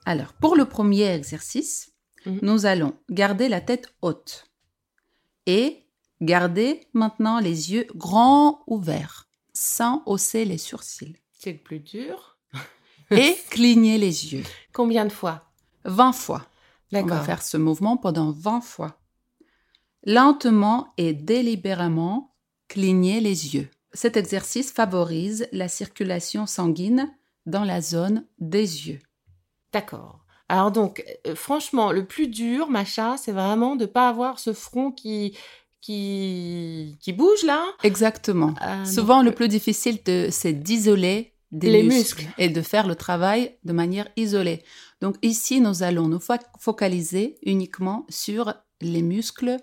Alors, 0.06 0.32
pour 0.34 0.56
le 0.56 0.66
premier 0.66 1.04
exercice, 1.14 1.92
Mhm. 2.26 2.38
nous 2.42 2.66
allons 2.66 2.94
garder 3.10 3.48
la 3.48 3.60
tête 3.60 3.94
haute 4.02 4.46
et 5.46 5.84
garder 6.20 6.86
maintenant 6.94 7.38
les 7.38 7.72
yeux 7.72 7.86
grands 7.94 8.62
ouverts, 8.66 9.28
sans 9.52 10.02
hausser 10.06 10.44
les 10.44 10.58
sourcils. 10.58 11.16
C'est 11.32 11.52
le 11.52 11.58
plus 11.58 11.80
dur. 11.80 12.38
Et 13.10 13.36
cligner 13.50 13.98
les 13.98 14.32
yeux. 14.32 14.44
Combien 14.72 15.04
de 15.04 15.12
fois? 15.12 15.50
20 15.84 16.12
fois. 16.12 16.46
On 16.92 17.04
va 17.06 17.22
faire 17.22 17.42
ce 17.42 17.56
mouvement 17.58 17.96
pendant 17.98 18.30
20 18.30 18.60
fois. 18.62 18.98
Lentement 20.06 20.92
et 20.98 21.12
délibérément, 21.12 22.34
cligner 22.68 23.20
les 23.20 23.54
yeux. 23.54 23.68
Cet 23.92 24.16
exercice 24.16 24.72
favorise 24.72 25.46
la 25.52 25.68
circulation 25.68 26.46
sanguine 26.46 27.10
dans 27.46 27.64
la 27.64 27.80
zone 27.80 28.26
des 28.38 28.88
yeux. 28.88 28.98
D'accord. 29.72 30.20
Alors 30.48 30.72
donc, 30.72 31.02
euh, 31.26 31.34
franchement, 31.34 31.90
le 31.92 32.04
plus 32.04 32.28
dur, 32.28 32.68
Macha, 32.68 33.16
c'est 33.16 33.32
vraiment 33.32 33.76
de 33.76 33.86
pas 33.86 34.08
avoir 34.08 34.38
ce 34.38 34.52
front 34.52 34.90
qui 34.92 35.36
qui 35.80 36.96
qui 37.00 37.12
bouge 37.12 37.42
là. 37.44 37.62
Exactement. 37.82 38.54
Euh, 38.62 38.84
Souvent, 38.84 39.18
donc, 39.18 39.26
le 39.26 39.32
plus 39.32 39.48
difficile, 39.48 39.98
c'est 40.30 40.52
d'isoler 40.52 41.32
des 41.52 41.70
Les 41.70 41.82
muscles, 41.82 42.22
muscles. 42.24 42.34
et 42.38 42.48
de 42.48 42.62
faire 42.62 42.86
le 42.86 42.94
travail 42.96 43.56
de 43.64 43.72
manière 43.72 44.08
isolée. 44.16 44.64
Donc 45.00 45.16
ici, 45.22 45.60
nous 45.60 45.82
allons 45.82 46.08
nous 46.08 46.18
fo- 46.18 46.38
focaliser 46.58 47.36
uniquement 47.44 48.06
sur 48.08 48.54
les 48.80 49.02
muscles 49.02 49.56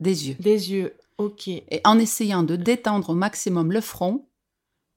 des 0.00 0.28
yeux. 0.28 0.36
des 0.40 0.72
yeux. 0.72 0.96
Ok. 1.18 1.48
Et 1.48 1.80
en 1.84 1.98
essayant 1.98 2.42
de 2.42 2.56
détendre 2.56 3.10
au 3.10 3.14
maximum 3.14 3.72
le 3.72 3.80
front, 3.80 4.28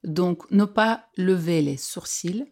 donc 0.02 0.50
ne 0.50 0.64
pas 0.64 1.08
lever 1.16 1.62
les 1.62 1.76
sourcils, 1.76 2.46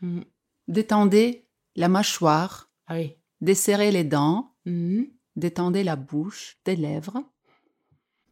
Mhm. 0.00 0.24
détendez 0.68 1.46
la 1.76 1.88
mâchoire, 1.88 2.70
Ah 2.86 2.94
oui. 2.94 3.16
desserrez 3.40 3.90
les 3.90 4.04
dents, 4.04 4.54
Mhm. 4.64 5.06
détendez 5.36 5.82
la 5.84 5.96
bouche, 5.96 6.58
des 6.64 6.76
lèvres. 6.76 7.22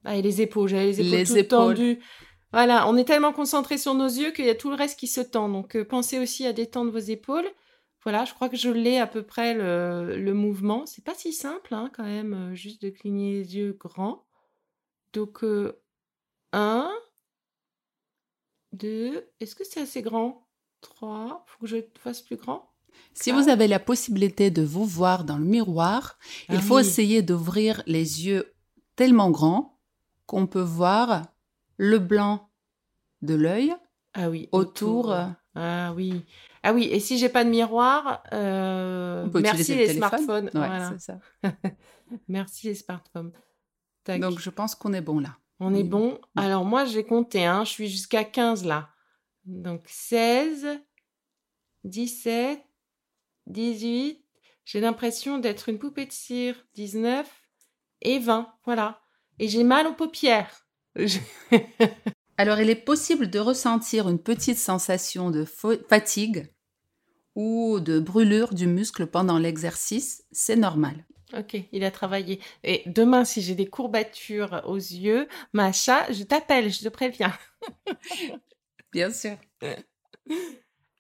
Ah, 0.04 0.16
et 0.16 0.22
les 0.22 0.40
épaules, 0.42 0.68
j'avais 0.68 0.86
les 0.86 1.00
épaules 1.00 1.10
Les 1.18 1.24
toutes 1.24 1.36
épaules. 1.36 1.48
tendues. 1.76 1.98
Voilà, 2.52 2.88
on 2.88 2.96
est 2.96 3.04
tellement 3.04 3.32
concentré 3.32 3.78
sur 3.78 3.94
nos 3.94 4.06
yeux 4.08 4.30
qu'il 4.32 4.44
y 4.44 4.50
a 4.50 4.54
tout 4.54 4.68
le 4.70 4.76
reste 4.76 4.98
qui 4.98 5.06
se 5.06 5.20
tend. 5.20 5.48
Donc, 5.48 5.74
euh, 5.76 5.84
pensez 5.84 6.18
aussi 6.18 6.44
à 6.46 6.52
détendre 6.52 6.90
vos 6.92 6.98
épaules. 6.98 7.48
Voilà, 8.02 8.24
je 8.24 8.34
crois 8.34 8.48
que 8.48 8.56
je 8.56 8.68
l'ai 8.70 8.98
à 8.98 9.06
peu 9.06 9.22
près 9.22 9.54
le, 9.54 10.16
le 10.18 10.34
mouvement. 10.34 10.86
C'est 10.86 11.04
pas 11.04 11.14
si 11.14 11.32
simple, 11.32 11.72
hein, 11.74 11.90
quand 11.94 12.04
même, 12.04 12.34
euh, 12.34 12.54
juste 12.54 12.82
de 12.82 12.90
cligner 12.90 13.32
les 13.34 13.56
yeux 13.56 13.72
grands. 13.78 14.26
Donc, 15.12 15.44
euh, 15.44 15.80
un, 16.52 16.90
deux, 18.72 19.30
est-ce 19.40 19.54
que 19.54 19.64
c'est 19.64 19.80
assez 19.82 20.02
grand? 20.02 20.48
Trois, 20.80 21.44
faut 21.46 21.60
que 21.60 21.66
je 21.66 21.76
fasse 21.98 22.22
plus 22.22 22.36
grand? 22.36 22.70
Si 23.14 23.30
Ah. 23.30 23.34
vous 23.40 23.48
avez 23.48 23.68
la 23.68 23.78
possibilité 23.78 24.50
de 24.50 24.62
vous 24.62 24.84
voir 24.84 25.24
dans 25.24 25.38
le 25.38 25.44
miroir, 25.44 26.18
Ah 26.48 26.54
il 26.54 26.60
faut 26.62 26.76
oui. 26.76 26.80
essayer 26.80 27.22
d'ouvrir 27.22 27.82
les 27.86 28.26
yeux 28.26 28.52
tellement 28.96 29.30
grands 29.30 29.78
qu'on 30.26 30.46
peut 30.46 30.60
voir 30.60 31.26
le 31.76 31.98
blanc 31.98 32.50
de 33.22 33.34
l'œil 33.34 33.74
Ah 34.14 34.28
oui. 34.28 34.48
autour. 34.52 35.12
euh, 35.12 35.26
Ah 35.54 35.92
oui. 35.94 36.24
Ah 36.62 36.72
oui, 36.72 36.84
et 36.90 37.00
si 37.00 37.18
j'ai 37.18 37.28
pas 37.28 37.44
de 37.44 37.50
miroir, 37.50 38.22
euh, 38.32 39.26
merci 39.34 39.74
les 39.74 39.92
smartphones. 39.94 40.44
Ouais, 40.46 40.50
voilà. 40.54 40.92
c'est 40.98 41.00
ça. 41.00 41.18
Merci 42.28 42.66
les 42.68 42.74
smartphones. 42.74 43.32
Donc 44.06 44.38
je 44.38 44.50
pense 44.50 44.74
qu'on 44.74 44.92
est 44.92 45.00
bon 45.00 45.18
là. 45.18 45.36
On 45.60 45.74
est 45.74 45.82
bon. 45.84 46.20
Alors 46.36 46.64
moi, 46.64 46.84
j'ai 46.84 47.04
compté, 47.04 47.44
hein. 47.46 47.64
je 47.64 47.70
suis 47.70 47.88
jusqu'à 47.88 48.22
15 48.24 48.64
là. 48.64 48.90
Donc 49.46 49.82
16, 49.86 50.80
17, 51.84 52.60
18. 53.46 54.24
J'ai 54.64 54.80
l'impression 54.80 55.38
d'être 55.38 55.68
une 55.68 55.78
poupée 55.78 56.06
de 56.06 56.12
cire. 56.12 56.54
19 56.74 57.28
et 58.02 58.18
20. 58.18 58.52
Voilà. 58.64 59.00
Et 59.38 59.48
j'ai 59.48 59.64
mal 59.64 59.86
aux 59.86 59.94
paupières. 59.94 60.66
Je- 60.96 61.18
Alors 62.42 62.58
il 62.58 62.70
est 62.70 62.74
possible 62.74 63.30
de 63.30 63.38
ressentir 63.38 64.08
une 64.08 64.18
petite 64.18 64.58
sensation 64.58 65.30
de 65.30 65.44
fa- 65.44 65.78
fatigue 65.88 66.52
ou 67.36 67.78
de 67.78 68.00
brûlure 68.00 68.52
du 68.52 68.66
muscle 68.66 69.06
pendant 69.06 69.38
l'exercice, 69.38 70.24
c'est 70.32 70.56
normal. 70.56 71.06
Ok, 71.38 71.56
il 71.70 71.84
a 71.84 71.92
travaillé. 71.92 72.40
Et 72.64 72.82
demain, 72.86 73.24
si 73.24 73.42
j'ai 73.42 73.54
des 73.54 73.66
courbatures 73.68 74.60
aux 74.66 74.74
yeux, 74.74 75.28
Macha, 75.52 76.12
je 76.12 76.24
t'appelle, 76.24 76.72
je 76.72 76.82
te 76.82 76.88
préviens. 76.88 77.32
Bien 78.92 79.12
sûr. 79.12 79.36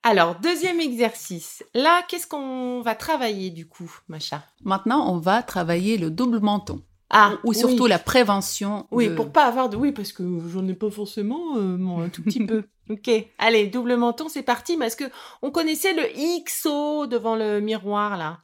Alors, 0.04 0.38
deuxième 0.38 0.78
exercice. 0.78 1.64
Là, 1.74 2.04
qu'est-ce 2.06 2.28
qu'on 2.28 2.82
va 2.82 2.94
travailler 2.94 3.50
du 3.50 3.66
coup, 3.66 3.92
Macha? 4.06 4.44
Maintenant, 4.62 5.12
on 5.12 5.18
va 5.18 5.42
travailler 5.42 5.98
le 5.98 6.08
double 6.08 6.38
menton 6.38 6.84
Ah, 7.12 7.34
ou 7.44 7.52
surtout 7.52 7.84
oui. 7.84 7.88
la 7.90 7.98
prévention. 7.98 8.86
Oui, 8.90 9.08
de- 9.08 9.14
pour 9.14 9.30
pas 9.30 9.44
avoir 9.44 9.68
de... 9.68 9.76
Oui, 9.76 9.92
parce 9.92 10.12
que 10.12 10.24
j'en 10.48 10.66
ai 10.66 10.74
pas 10.74 10.90
forcément, 10.90 11.56
euh, 11.56 11.76
un 12.04 12.08
tout 12.08 12.22
petit 12.22 12.44
peu. 12.44 12.64
Ok, 12.90 13.08
allez, 13.38 13.68
double 13.68 13.96
menton, 13.96 14.28
c'est 14.28 14.42
parti. 14.42 14.76
Mais 14.76 14.86
est-ce 14.86 14.96
que 14.96 15.04
on 15.40 15.50
connaissait 15.52 15.92
le 15.94 16.02
XO 16.44 17.06
devant 17.06 17.36
le 17.36 17.60
miroir, 17.60 18.16
là? 18.16 18.38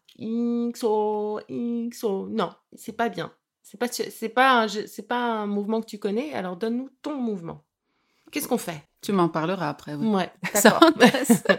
XO, 0.72 1.40
XO. 1.50 2.28
Non, 2.30 2.50
c'est 2.74 2.96
pas 2.96 3.08
bien. 3.08 3.32
C'est 3.62 3.78
pas, 3.78 3.88
c'est 3.88 4.28
pas, 4.28 4.62
un, 4.62 4.68
c'est 4.68 5.06
pas 5.08 5.20
un 5.40 5.46
mouvement 5.46 5.80
que 5.80 5.86
tu 5.86 5.98
connais. 5.98 6.32
Alors, 6.34 6.56
donne-nous 6.56 6.88
ton 7.02 7.16
mouvement. 7.16 7.64
Qu'est-ce 8.30 8.46
qu'on 8.48 8.58
fait? 8.58 8.82
Tu 9.02 9.12
m'en 9.12 9.28
parleras 9.28 9.68
après. 9.70 9.94
oui. 9.94 10.06
Ouais, 10.06 10.30
Ça 10.54 10.78
d'accord. 10.96 11.58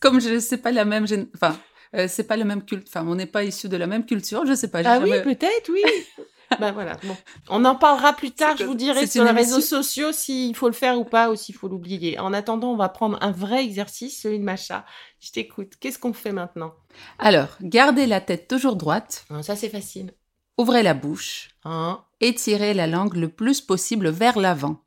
Comme 0.00 0.20
je 0.20 0.38
sais 0.40 0.58
pas 0.58 0.72
la 0.72 0.84
même, 0.84 1.04
gén- 1.04 1.28
enfin, 1.34 1.56
euh, 1.94 2.06
c'est 2.08 2.24
pas 2.24 2.36
le 2.36 2.44
même 2.44 2.64
culte. 2.64 2.88
Enfin, 2.88 3.06
on 3.06 3.14
n'est 3.14 3.26
pas 3.26 3.44
issus 3.44 3.68
de 3.68 3.76
la 3.76 3.86
même 3.86 4.04
culture. 4.06 4.44
Je 4.46 4.54
sais 4.54 4.68
pas. 4.70 4.80
Ah 4.84 4.98
oui, 5.00 5.10
peut-être, 5.22 5.70
oui. 5.70 5.82
ben 6.60 6.72
voilà, 6.72 6.96
bon. 7.04 7.16
On 7.48 7.64
en 7.64 7.74
parlera 7.74 8.12
plus 8.12 8.30
tard, 8.30 8.56
je 8.56 8.64
vous 8.64 8.74
dirai 8.74 9.06
sur 9.06 9.24
les 9.24 9.30
réseaux 9.32 9.60
sociaux 9.60 10.12
s'il 10.12 10.54
faut 10.54 10.68
le 10.68 10.72
faire 10.74 10.98
ou 10.98 11.04
pas, 11.04 11.30
ou 11.30 11.36
s'il 11.36 11.54
faut 11.54 11.68
l'oublier. 11.68 12.18
En 12.18 12.32
attendant, 12.32 12.72
on 12.72 12.76
va 12.76 12.88
prendre 12.88 13.18
un 13.20 13.32
vrai 13.32 13.64
exercice, 13.64 14.22
celui 14.22 14.38
de 14.38 14.44
Macha. 14.44 14.84
Je 15.20 15.32
t'écoute. 15.32 15.72
Qu'est-ce 15.80 15.98
qu'on 15.98 16.12
fait 16.12 16.32
maintenant? 16.32 16.72
Alors, 17.18 17.48
gardez 17.62 18.06
la 18.06 18.20
tête 18.20 18.46
toujours 18.48 18.76
droite, 18.76 19.24
Ah, 19.30 19.42
Ça, 19.42 19.56
c'est 19.56 19.68
facile. 19.68 20.12
ouvrez 20.58 20.82
la 20.82 20.94
bouche, 20.94 21.50
Hein 21.64 22.02
étirez 22.20 22.72
la 22.74 22.86
langue 22.86 23.14
le 23.16 23.28
plus 23.28 23.60
possible 23.60 24.08
vers 24.08 24.38
l'avant, 24.38 24.82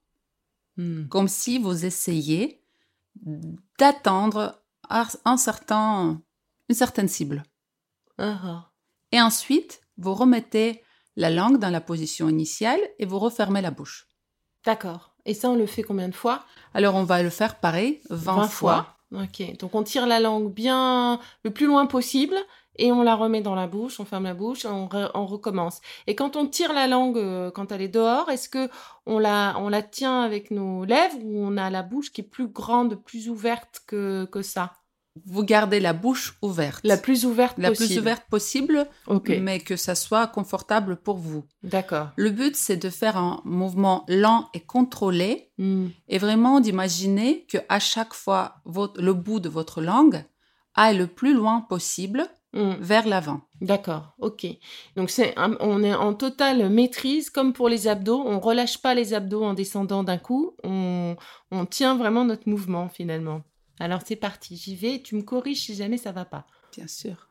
Hmm. 0.78 1.08
comme 1.10 1.28
si 1.28 1.60
vous 1.60 1.84
essayiez 1.86 2.62
d'attendre 3.78 4.62
un 5.26 5.38
certain, 5.38 6.22
une 6.70 6.76
certaine 6.76 7.08
cible. 7.08 7.44
Ah, 8.18 8.38
ah. 8.44 8.72
Et 9.12 9.22
ensuite, 9.22 9.82
vous 9.98 10.14
remettez 10.14 10.84
la 11.16 11.30
langue 11.30 11.58
dans 11.58 11.70
la 11.72 11.82
position 11.82 12.30
initiale 12.30 12.80
et 13.00 13.06
vous 13.06 13.20
refermez 13.20 13.62
la 13.62 13.72
bouche. 13.72 14.08
D'accord. 14.66 15.16
Et 15.26 15.34
ça, 15.34 15.50
on 15.50 15.56
le 15.56 15.66
fait 15.66 15.84
combien 15.84 16.08
de 16.10 16.16
fois? 16.16 16.46
Alors, 16.74 16.96
on 16.96 17.04
va 17.04 17.22
le 17.24 17.30
faire 17.30 17.60
pareil 17.60 18.02
20, 18.10 18.36
20 18.36 18.48
fois. 18.48 18.98
Ok. 19.14 19.58
Donc, 19.58 19.76
on 19.76 19.84
tire 19.84 20.06
la 20.06 20.20
langue 20.20 20.54
bien 20.54 21.20
le 21.44 21.52
plus 21.52 21.66
loin 21.66 21.88
possible 21.88 22.36
et 22.78 22.92
on 22.92 23.02
la 23.04 23.16
remet 23.16 23.42
dans 23.42 23.56
la 23.56 23.68
bouche, 23.68 24.00
on 24.00 24.06
ferme 24.06 24.24
la 24.26 24.34
bouche, 24.34 24.66
on, 24.66 24.88
re- 24.88 25.12
on 25.14 25.26
recommence. 25.26 25.82
Et 26.08 26.16
quand 26.16 26.36
on 26.36 26.48
tire 26.48 26.72
la 26.72 26.88
langue 26.88 27.18
euh, 27.18 27.52
quand 27.52 27.72
elle 27.72 27.82
est 27.82 27.90
dehors, 27.90 28.30
est-ce 28.30 28.48
que 28.48 28.70
on 29.06 29.20
la, 29.20 29.56
on 29.58 29.68
la 29.70 29.82
tient 29.82 30.22
avec 30.22 30.52
nos 30.52 30.86
lèvres 30.86 31.18
ou 31.24 31.44
on 31.44 31.58
a 31.58 31.70
la 31.70 31.84
bouche 31.84 32.12
qui 32.14 32.22
est 32.22 32.24
plus 32.24 32.48
grande, 32.48 32.96
plus 32.96 33.28
ouverte 33.30 33.82
que, 33.86 34.26
que 34.32 34.42
ça? 34.42 34.74
Vous 35.26 35.44
gardez 35.44 35.80
la 35.80 35.94
bouche 35.94 36.38
ouverte. 36.42 36.82
La 36.84 36.98
plus 36.98 37.26
ouverte 37.26 37.58
La 37.58 37.70
possible. 37.70 37.88
plus 37.88 38.00
ouverte 38.00 38.24
possible, 38.30 38.88
mais 39.28 39.60
que 39.60 39.76
ça 39.76 39.96
soit 39.96 40.28
confortable 40.28 40.96
pour 40.98 41.18
vous. 41.18 41.44
d'accord. 41.64 42.10
Le 42.16 42.30
but, 42.30 42.56
c'est 42.56 42.78
de 42.78 42.90
faire 42.90 43.18
un 43.18 43.42
mouvement 43.46 44.06
lent 44.08 44.50
et 44.54 44.60
contrôlé 44.60 45.46
Hmm. 45.58 45.88
et 46.08 46.18
vraiment 46.20 46.62
d'imaginer 46.62 47.46
que 47.52 47.58
à 47.68 47.80
chaque 47.80 48.14
fois, 48.14 48.56
votre- 48.66 49.02
le 49.02 49.14
bout 49.14 49.40
de 49.42 49.50
votre 49.50 49.82
langue 49.82 50.24
aille 50.76 50.98
le 50.98 51.08
plus 51.08 51.34
loin 51.34 51.62
possible 51.62 52.28
Hmm. 52.52 52.74
vers 52.80 53.08
l'avant. 53.08 53.42
D'accord, 53.62 54.14
ok. 54.18 54.48
Donc 54.96 55.12
c'est 55.12 55.36
on 55.60 55.84
est 55.84 55.94
en 55.94 56.16
totale 56.16 56.68
maîtrise, 56.72 57.30
comme 57.30 57.54
pour 57.54 57.70
les 57.70 57.88
abdos. 57.88 58.24
On 58.26 58.40
relâche 58.40 58.82
pas 58.82 58.96
les 58.96 59.14
abdos 59.14 59.44
en 59.44 59.54
descendant 59.54 60.02
d'un 60.04 60.18
coup. 60.18 60.56
On, 60.64 61.16
on 61.52 61.66
tient 61.68 61.96
vraiment 61.96 62.26
notre 62.26 62.50
mouvement 62.50 62.90
finalement. 62.90 63.42
Alors 63.80 64.02
c'est 64.06 64.16
parti, 64.16 64.56
j'y 64.58 64.76
vais. 64.76 65.02
Tu 65.02 65.16
me 65.16 65.22
corriges 65.22 65.62
si 65.66 65.76
jamais 65.76 65.98
ça 65.98 66.12
va 66.12 66.26
pas. 66.26 66.46
Bien 66.76 66.88
sûr. 66.88 67.28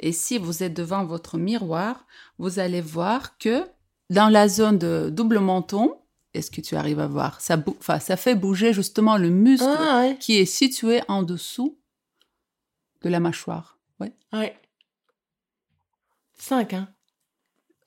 Et 0.00 0.12
si 0.12 0.38
vous 0.38 0.62
êtes 0.64 0.74
devant 0.74 1.04
votre 1.04 1.38
miroir, 1.38 2.06
vous 2.38 2.58
allez 2.58 2.80
voir 2.80 3.38
que 3.38 3.64
dans 4.10 4.28
la 4.28 4.48
zone 4.48 4.76
de 4.78 5.08
double 5.10 5.38
menton, 5.38 5.96
est-ce 6.34 6.50
que 6.50 6.60
tu 6.60 6.74
arrives 6.74 6.98
à 6.98 7.06
voir? 7.06 7.40
Ça, 7.40 7.62
enfin, 7.78 8.00
ça 8.00 8.16
fait 8.16 8.34
bouger 8.34 8.72
justement 8.72 9.16
le 9.16 9.30
muscle 9.30 9.66
Ah 9.68 10.00
ouais. 10.00 10.18
qui 10.18 10.36
est 10.36 10.46
situé 10.46 11.00
en 11.06 11.22
dessous 11.22 11.78
de 13.02 13.08
la 13.08 13.20
mâchoire. 13.20 13.78
Ouais, 14.00 14.12
Ouais. 14.32 14.60
Cinq, 16.36 16.72
hein. 16.74 16.88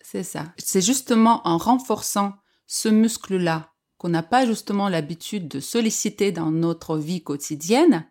c'est 0.02 0.24
ça. 0.24 0.54
C'est 0.58 0.82
justement 0.82 1.42
en 1.46 1.58
renforçant 1.58 2.34
ce 2.66 2.88
muscle-là 2.90 3.74
qu'on 3.98 4.10
n'a 4.10 4.24
pas 4.24 4.46
justement 4.46 4.90
l'habitude 4.90 5.48
de 5.48 5.60
solliciter 5.60 6.32
dans 6.32 6.52
notre 6.52 6.98
vie 6.98 7.22
quotidienne. 7.24 8.06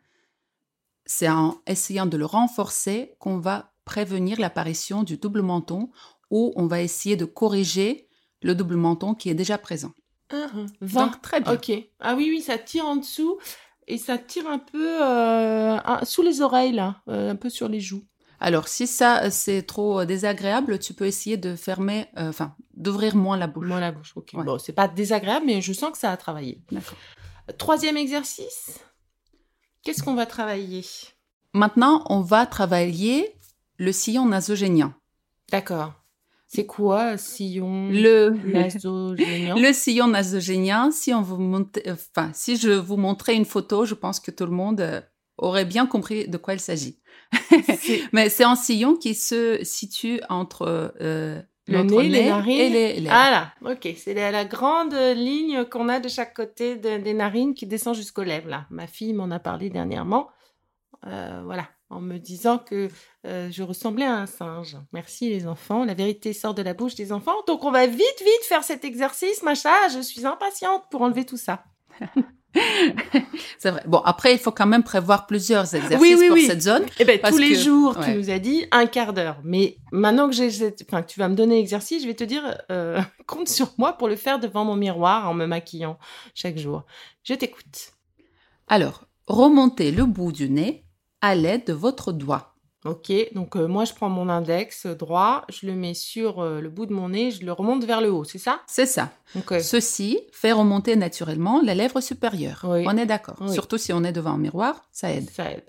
C'est 1.04 1.28
en 1.28 1.60
essayant 1.66 2.06
de 2.06 2.16
le 2.16 2.26
renforcer 2.26 3.14
qu'on 3.20 3.38
va 3.38 3.72
prévenir 3.84 4.40
l'apparition 4.40 5.04
du 5.04 5.16
double 5.16 5.42
menton 5.42 5.90
ou 6.30 6.52
on 6.56 6.66
va 6.66 6.82
essayer 6.82 7.16
de 7.16 7.24
corriger 7.24 8.08
le 8.42 8.54
double 8.54 8.76
menton 8.76 9.14
qui 9.14 9.30
est 9.30 9.34
déjà 9.34 9.58
présent. 9.58 9.92
Ah. 10.30 10.48
Vingt. 10.80 11.06
Donc 11.06 11.22
très 11.22 11.40
bien. 11.40 11.52
Ok. 11.54 11.72
Ah 12.00 12.14
oui, 12.16 12.28
oui, 12.30 12.42
ça 12.42 12.58
tire 12.58 12.84
en 12.84 12.96
dessous 12.96 13.38
et 13.86 13.98
ça 13.98 14.18
tire 14.18 14.48
un 14.48 14.58
peu 14.58 15.02
euh, 15.02 15.78
sous 16.02 16.22
les 16.22 16.40
oreilles 16.40 16.72
là, 16.72 17.02
euh, 17.08 17.30
un 17.30 17.36
peu 17.36 17.48
sur 17.48 17.68
les 17.68 17.80
joues. 17.80 18.04
Alors 18.40 18.68
si 18.68 18.86
ça 18.86 19.24
euh, 19.24 19.30
c'est 19.30 19.62
trop 19.62 20.00
euh, 20.00 20.04
désagréable, 20.06 20.78
tu 20.78 20.92
peux 20.94 21.06
essayer 21.06 21.36
de 21.36 21.56
fermer, 21.56 22.06
euh, 22.18 22.28
enfin 22.28 22.54
d'ouvrir 22.74 23.16
moins 23.16 23.36
la 23.36 23.46
bouche. 23.46 23.66
Moi 23.66 23.80
la 23.80 23.92
bouche. 23.92 24.12
Ok. 24.16 24.30
Ouais. 24.34 24.44
Bon, 24.44 24.58
c'est 24.58 24.72
pas 24.74 24.88
désagréable, 24.88 25.46
mais 25.46 25.60
je 25.62 25.72
sens 25.72 25.90
que 25.92 25.98
ça 25.98 26.10
a 26.12 26.16
travaillé. 26.16 26.60
D'accord. 26.70 26.98
Troisième 27.58 27.96
exercice. 27.96 28.78
Qu'est-ce 29.82 30.02
qu'on 30.02 30.14
va 30.14 30.26
travailler? 30.26 30.84
Maintenant, 31.54 32.04
on 32.10 32.20
va 32.20 32.44
travailler 32.44 33.32
le 33.78 33.92
sillon 33.92 34.26
nasogénien. 34.26 34.94
D'accord. 35.50 35.94
C'est 36.48 36.66
quoi 36.66 37.16
sillon 37.16 37.88
Le, 37.90 38.30
nasogénien? 38.52 39.54
le 39.56 39.72
sillon 39.72 40.08
nasogénien, 40.08 40.90
si 40.90 41.12
on 41.14 41.22
vous 41.22 41.38
monte- 41.38 41.78
enfin, 41.88 42.30
si 42.34 42.56
je 42.56 42.70
vous 42.70 42.96
montrais 42.96 43.34
une 43.34 43.44
photo, 43.44 43.84
je 43.84 43.94
pense 43.94 44.20
que 44.20 44.30
tout 44.30 44.44
le 44.44 44.52
monde 44.52 45.04
aurait 45.38 45.64
bien 45.64 45.86
compris 45.86 46.28
de 46.28 46.36
quoi 46.36 46.54
il 46.54 46.60
s'agit. 46.60 46.98
Mais 48.12 48.28
c'est 48.28 48.44
un 48.44 48.56
sillon 48.56 48.96
qui 48.96 49.14
se 49.14 49.58
situe 49.64 50.20
entre 50.28 50.94
euh, 51.00 51.40
Le 51.66 51.82
nez, 51.82 52.08
les 52.08 52.22
nez 52.22 52.28
narines 52.28 52.60
et 52.60 52.68
les 52.70 53.00
lèvres. 53.00 53.14
Ah 53.18 53.52
là, 53.62 53.72
ok. 53.72 53.88
C'est 53.96 54.14
la, 54.14 54.30
la 54.30 54.44
grande 54.44 54.94
ligne 54.94 55.64
qu'on 55.64 55.88
a 55.88 55.98
de 56.00 56.08
chaque 56.08 56.34
côté 56.34 56.76
de- 56.76 56.98
des 56.98 57.14
narines 57.14 57.54
qui 57.54 57.66
descend 57.66 57.94
jusqu'aux 57.94 58.22
lèvres. 58.22 58.48
Là. 58.48 58.66
Ma 58.70 58.86
fille 58.86 59.12
m'en 59.12 59.30
a 59.30 59.38
parlé 59.38 59.68
dernièrement. 59.70 60.28
Euh, 61.06 61.42
voilà, 61.44 61.68
en 61.90 62.00
me 62.00 62.18
disant 62.18 62.58
que 62.58 62.88
euh, 63.26 63.48
je 63.50 63.62
ressemblais 63.62 64.06
à 64.06 64.14
un 64.14 64.26
singe. 64.26 64.76
Merci 64.92 65.28
les 65.28 65.46
enfants. 65.46 65.84
La 65.84 65.94
vérité 65.94 66.32
sort 66.32 66.54
de 66.54 66.62
la 66.62 66.74
bouche 66.74 66.94
des 66.94 67.12
enfants. 67.12 67.36
Donc 67.46 67.64
on 67.64 67.70
va 67.70 67.86
vite, 67.86 68.00
vite 68.20 68.44
faire 68.44 68.64
cet 68.64 68.84
exercice, 68.84 69.42
Macha. 69.42 69.88
Je 69.94 70.00
suis 70.00 70.24
impatiente 70.26 70.84
pour 70.90 71.02
enlever 71.02 71.24
tout 71.26 71.36
ça. 71.36 71.64
C'est 73.58 73.70
vrai. 73.70 73.82
Bon, 73.86 73.98
après, 73.98 74.32
il 74.34 74.38
faut 74.38 74.50
quand 74.52 74.66
même 74.66 74.82
prévoir 74.82 75.26
plusieurs 75.26 75.74
exercices 75.74 76.00
Oui, 76.00 76.14
oui, 76.18 76.26
pour 76.28 76.36
oui. 76.36 76.46
cette 76.46 76.62
zone. 76.62 76.84
Eh 76.98 77.04
ben, 77.04 77.20
tous 77.20 77.38
les 77.38 77.50
que- 77.52 77.58
jours, 77.58 77.96
tu 78.04 78.10
nous 78.12 78.30
as 78.30 78.38
dit 78.38 78.64
un 78.72 78.86
quart 78.86 79.12
d'heure. 79.12 79.38
Mais 79.44 79.78
maintenant 79.92 80.28
que 80.28 80.34
j'ai, 80.34 80.50
cette- 80.50 80.84
enfin, 80.88 81.02
que 81.02 81.08
tu 81.10 81.18
vas 81.20 81.28
me 81.28 81.34
donner 81.34 81.56
l'exercice, 81.56 82.02
je 82.02 82.06
vais 82.06 82.14
te 82.14 82.24
dire, 82.24 82.42
euh, 82.70 83.00
compte 83.26 83.48
sur 83.48 83.72
moi 83.78 83.92
pour 83.94 84.08
le 84.08 84.16
faire 84.16 84.38
devant 84.40 84.64
mon 84.64 84.76
miroir 84.76 85.28
en 85.28 85.34
me 85.34 85.46
maquillant 85.46 85.98
chaque 86.34 86.58
jour. 86.58 86.84
Je 87.24 87.34
t'écoute. 87.34 87.92
Alors, 88.68 89.04
remontez 89.26 89.90
le 89.92 90.04
bout 90.04 90.32
du 90.32 90.48
nez 90.50 90.84
à 91.20 91.34
l'aide 91.34 91.64
de 91.66 91.72
votre 91.72 92.12
doigt. 92.12 92.55
Ok, 92.86 93.12
donc 93.34 93.56
euh, 93.56 93.66
moi 93.66 93.84
je 93.84 93.92
prends 93.92 94.08
mon 94.08 94.28
index 94.28 94.86
droit, 94.86 95.44
je 95.48 95.66
le 95.66 95.74
mets 95.74 95.94
sur 95.94 96.40
euh, 96.40 96.60
le 96.60 96.70
bout 96.70 96.86
de 96.86 96.92
mon 96.92 97.08
nez, 97.10 97.30
je 97.32 97.44
le 97.44 97.52
remonte 97.52 97.84
vers 97.84 98.00
le 98.00 98.10
haut, 98.12 98.24
c'est 98.24 98.38
ça? 98.38 98.60
C'est 98.66 98.86
ça. 98.86 99.10
Euh, 99.50 99.60
Ceci 99.60 100.20
fait 100.32 100.52
remonter 100.52 100.94
naturellement 100.96 101.60
la 101.62 101.74
lèvre 101.74 102.00
supérieure. 102.00 102.60
Oui. 102.64 102.84
On 102.86 102.96
est 102.96 103.06
d'accord. 103.06 103.36
Oui. 103.40 103.52
Surtout 103.52 103.78
si 103.78 103.92
on 103.92 104.04
est 104.04 104.12
devant 104.12 104.32
un 104.34 104.38
miroir, 104.38 104.82
ça 104.92 105.10
aide. 105.12 105.28
ça 105.30 105.50
aide. 105.50 105.64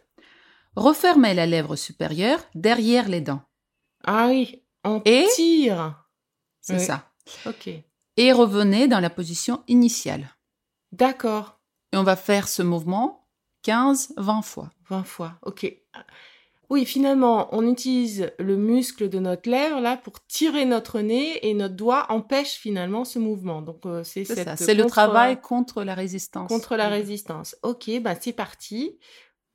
Refermez 0.75 1.33
la 1.33 1.45
lèvre 1.45 1.75
supérieure 1.75 2.39
derrière 2.53 3.09
les 3.09 3.21
dents. 3.21 3.41
Ah 4.05 4.27
oui, 4.27 4.63
on 4.83 5.01
Et 5.05 5.25
tire. 5.35 6.03
C'est 6.61 6.75
Oui. 6.75 6.79
ça. 6.85 7.09
Ok, 7.45 7.69
Et 8.17 8.31
revenez 8.31 8.87
dans 8.87 8.99
la 8.99 9.09
position 9.09 9.63
initiale. 9.67 10.27
d'accord. 10.91 11.59
Et 11.93 11.97
on 11.97 12.03
va 12.03 12.15
faire 12.17 12.47
ce 12.49 12.61
mouvement 12.61 13.27
15-20 13.65 14.41
fois. 14.43 14.69
20 14.89 15.03
fois, 15.03 15.33
ok. 15.43 15.73
Oui, 16.69 16.85
finalement, 16.85 17.47
on 17.55 17.65
utilise 17.65 18.29
le 18.39 18.57
muscle 18.57 19.07
de 19.07 19.19
notre 19.19 19.49
lèvre 19.49 19.79
là 19.79 19.95
pour 19.95 20.25
tirer 20.27 20.65
notre 20.65 20.99
nez 20.99 21.47
et 21.47 21.53
notre 21.53 21.75
doigt 21.75 22.05
empêche 22.11 22.55
finalement 22.55 23.05
ce 23.05 23.19
mouvement. 23.19 23.61
Donc 23.61 23.85
euh, 23.85 24.03
c'est 24.03 24.25
C'est 24.25 24.35
cette 24.35 24.47
ça. 24.49 24.57
C'est 24.57 24.73
le 24.73 24.85
travail 24.85 25.39
contre 25.39 25.83
la 25.83 25.95
résistance. 25.95 26.49
contre 26.49 26.75
la 26.75 26.89
résistance. 26.89 27.55
Ok, 27.63 27.89
bah 28.01 28.15
c'est 28.19 28.33
parti. 28.33 28.99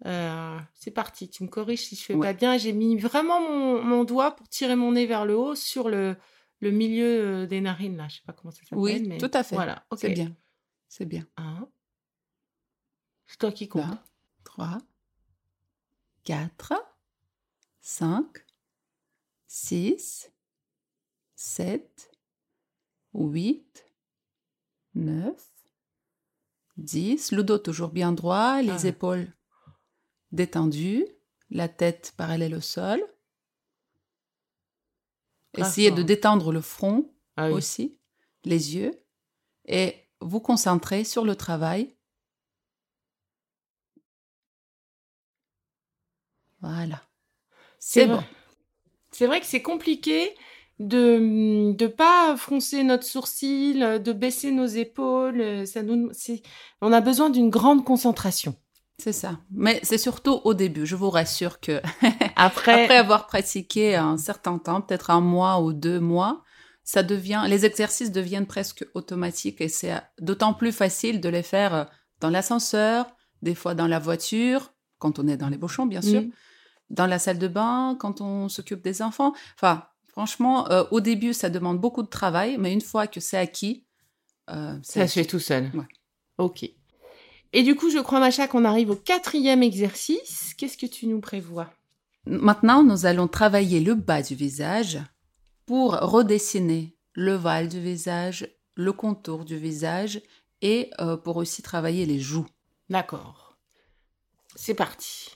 Euh, 0.07 0.59
c'est 0.75 0.90
parti. 0.90 1.29
Tu 1.29 1.44
me 1.44 1.48
corriges 1.48 1.85
si 1.87 1.96
je 1.96 2.03
fais 2.03 2.14
Ouais. 2.14 2.29
pas 2.29 2.33
bien. 2.33 2.57
J'ai 2.57 2.72
mis 2.72 2.96
vraiment 2.96 3.40
mon, 3.40 3.83
mon 3.83 4.05
doigt 4.05 4.31
pour 4.35 4.48
tirer 4.48 4.75
mon 4.75 4.92
nez 4.92 5.05
vers 5.07 5.27
le 5.27 5.37
haut 5.37 5.55
sur 5.55 5.90
le, 5.90 6.16
le 6.61 6.70
milieu 6.70 7.05
euh, 7.42 7.46
des 7.46 7.61
narines 7.61 7.98
là. 7.98 8.09
Je 8.09 8.16
sais 8.16 8.22
pas 8.27 8.33
comment 8.33 8.51
ça 8.53 8.62
s'appelle. 8.62 8.79
Oui, 8.79 9.05
mais 9.07 9.18
tout 9.18 9.31
à 9.35 9.42
fait. 9.42 9.55
Voilà. 9.55 9.85
Ok. 9.90 9.98
C'est 10.01 10.09
bien. 10.14 10.35
C'est 10.88 11.05
bien. 11.07 11.27
Un. 11.37 11.68
C'est 13.27 13.38
toi 13.38 13.53
qui 13.53 13.68
compte. 13.68 13.83
Là. 13.83 14.03
3, 14.44 14.79
4, 16.25 16.72
5, 17.83 18.47
6, 19.49 20.31
7, 21.35 22.11
8, 23.12 23.85
9, 24.95 25.35
10. 26.77 27.33
Le 27.33 27.42
dos 27.42 27.59
toujours 27.59 27.90
bien 27.90 28.12
droit, 28.12 28.62
les 28.62 28.87
Ah. 28.87 28.88
épaules 28.88 29.33
détendues, 30.31 31.05
la 31.51 31.68
tête 31.68 32.14
parallèle 32.16 32.55
au 32.55 32.61
sol. 32.61 33.03
Essayez 35.59 35.90
de 35.90 36.03
détendre 36.03 36.53
le 36.53 36.61
front 36.62 37.12
Ah 37.37 37.49
oui. 37.49 37.55
aussi, 37.55 37.99
les 38.45 38.77
yeux, 38.77 38.92
et 39.66 40.09
vous 40.21 40.40
concentrer 40.40 41.03
sur 41.05 41.25
le 41.25 41.35
travail. 41.37 41.95
Voilà. 46.61 47.03
C'est 47.85 48.07
vrai. 48.07 48.16
bon. 48.16 48.23
C'est 49.11 49.27
vrai 49.27 49.40
que 49.40 49.47
c'est 49.47 49.61
compliqué 49.61 50.35
de 50.79 51.18
ne 51.18 51.87
pas 51.88 52.37
froncer 52.37 52.85
notre 52.85 53.05
sourcil, 53.05 54.01
de 54.03 54.12
baisser 54.12 54.53
nos 54.53 54.66
épaules. 54.66 55.66
Ça 55.66 55.83
nous, 55.83 56.11
on 56.81 56.92
a 56.92 57.01
besoin 57.01 57.29
d'une 57.29 57.51
grande 57.51 57.85
concentration. 57.85 58.55
C'est 58.99 59.12
ça. 59.12 59.40
Mais 59.51 59.81
c'est 59.83 59.99
surtout 59.99 60.40
au 60.45 60.55
début. 60.55 60.87
Je 60.87 60.95
vous 60.95 61.11
rassure 61.11 61.59
que 61.59 61.83
Après, 62.37 62.85
après 62.85 62.97
avoir 62.97 63.27
pratiqué 63.27 63.97
un 63.97 64.16
certain 64.16 64.59
temps, 64.59 64.81
peut-être 64.81 65.11
un 65.11 65.21
mois 65.21 65.61
ou 65.61 65.73
deux 65.73 65.99
mois, 65.99 66.45
ça 66.85 67.03
devient, 67.03 67.45
les 67.49 67.66
exercices 67.66 68.12
deviennent 68.12 68.47
presque 68.47 68.87
automatiques 68.95 69.61
et 69.61 69.68
c'est 69.68 69.95
d'autant 70.21 70.55
plus 70.55 70.73
facile 70.73 71.21
de 71.21 71.29
les 71.29 71.42
faire 71.42 71.75
euh, 71.75 71.85
dans 72.21 72.31
l'ascenseur, 72.31 73.07
des 73.42 73.55
fois 73.55 73.75
dans 73.75 73.87
la 73.88 73.99
voiture, 73.99 74.73
quand 74.99 75.18
on 75.18 75.27
est 75.27 75.37
dans 75.37 75.49
les 75.49 75.59
bouchons, 75.59 75.87
bien 75.87 76.03
sûr, 76.03 76.23
Mm. 76.23 76.31
Dans 76.90 77.07
la 77.07 77.18
salle 77.18 77.38
de 77.38 77.49
bain, 77.49 77.97
quand 77.99 78.21
on 78.21 78.49
s'occupe 78.49 78.83
des 78.83 79.03
enfants. 79.03 79.33
Enfin, 79.55 79.85
franchement, 80.09 80.71
euh, 80.71 80.85
au 80.90 81.01
début, 81.01 81.33
ça 81.33 81.51
demande 81.51 81.81
beaucoup 81.81 82.03
de 82.03 82.09
travail, 82.09 82.57
mais 82.59 82.73
une 82.73 82.81
fois 82.81 83.07
que 83.07 83.21
c'est 83.21 83.38
acquis, 83.38 83.85
euh, 84.51 84.77
ça 84.83 85.07
se 85.07 85.14
fait 85.14 85.25
tout 85.25 85.38
seul. 85.38 85.71
Ouais. 85.75 85.87
Ok. 86.38 86.68
Et 87.55 87.62
du 87.62 87.75
coup, 87.75 87.90
je 87.90 87.99
crois, 87.99 88.21
Macha, 88.21 88.49
qu'on 88.49 88.64
arrive 88.64 88.90
au 88.90 88.97
quatrième 88.97 89.62
exercice. 89.62 90.55
Qu'est-ce 90.57 90.79
que 90.79 90.87
tu 90.87 91.07
nous 91.07 91.21
prévois? 91.21 91.71
Maintenant, 92.25 92.83
nous 92.83 93.05
allons 93.05 93.29
travailler 93.29 93.81
le 93.81 93.95
bas 93.95 94.23
du 94.23 94.35
visage 94.35 95.01
pour 95.66 95.92
redessiner 95.92 96.97
le 97.14 97.35
val 97.35 97.68
du 97.68 97.81
visage, 97.81 98.49
le 98.75 98.92
contour 98.92 99.45
du 99.45 99.57
visage 99.57 100.23
et 100.62 100.90
euh, 101.01 101.16
pour 101.16 101.37
aussi 101.37 101.62
travailler 101.62 102.07
les 102.07 102.21
joues. 102.21 102.47
D'accord. 102.88 103.57
C'est 104.55 104.75
parti. 104.75 105.31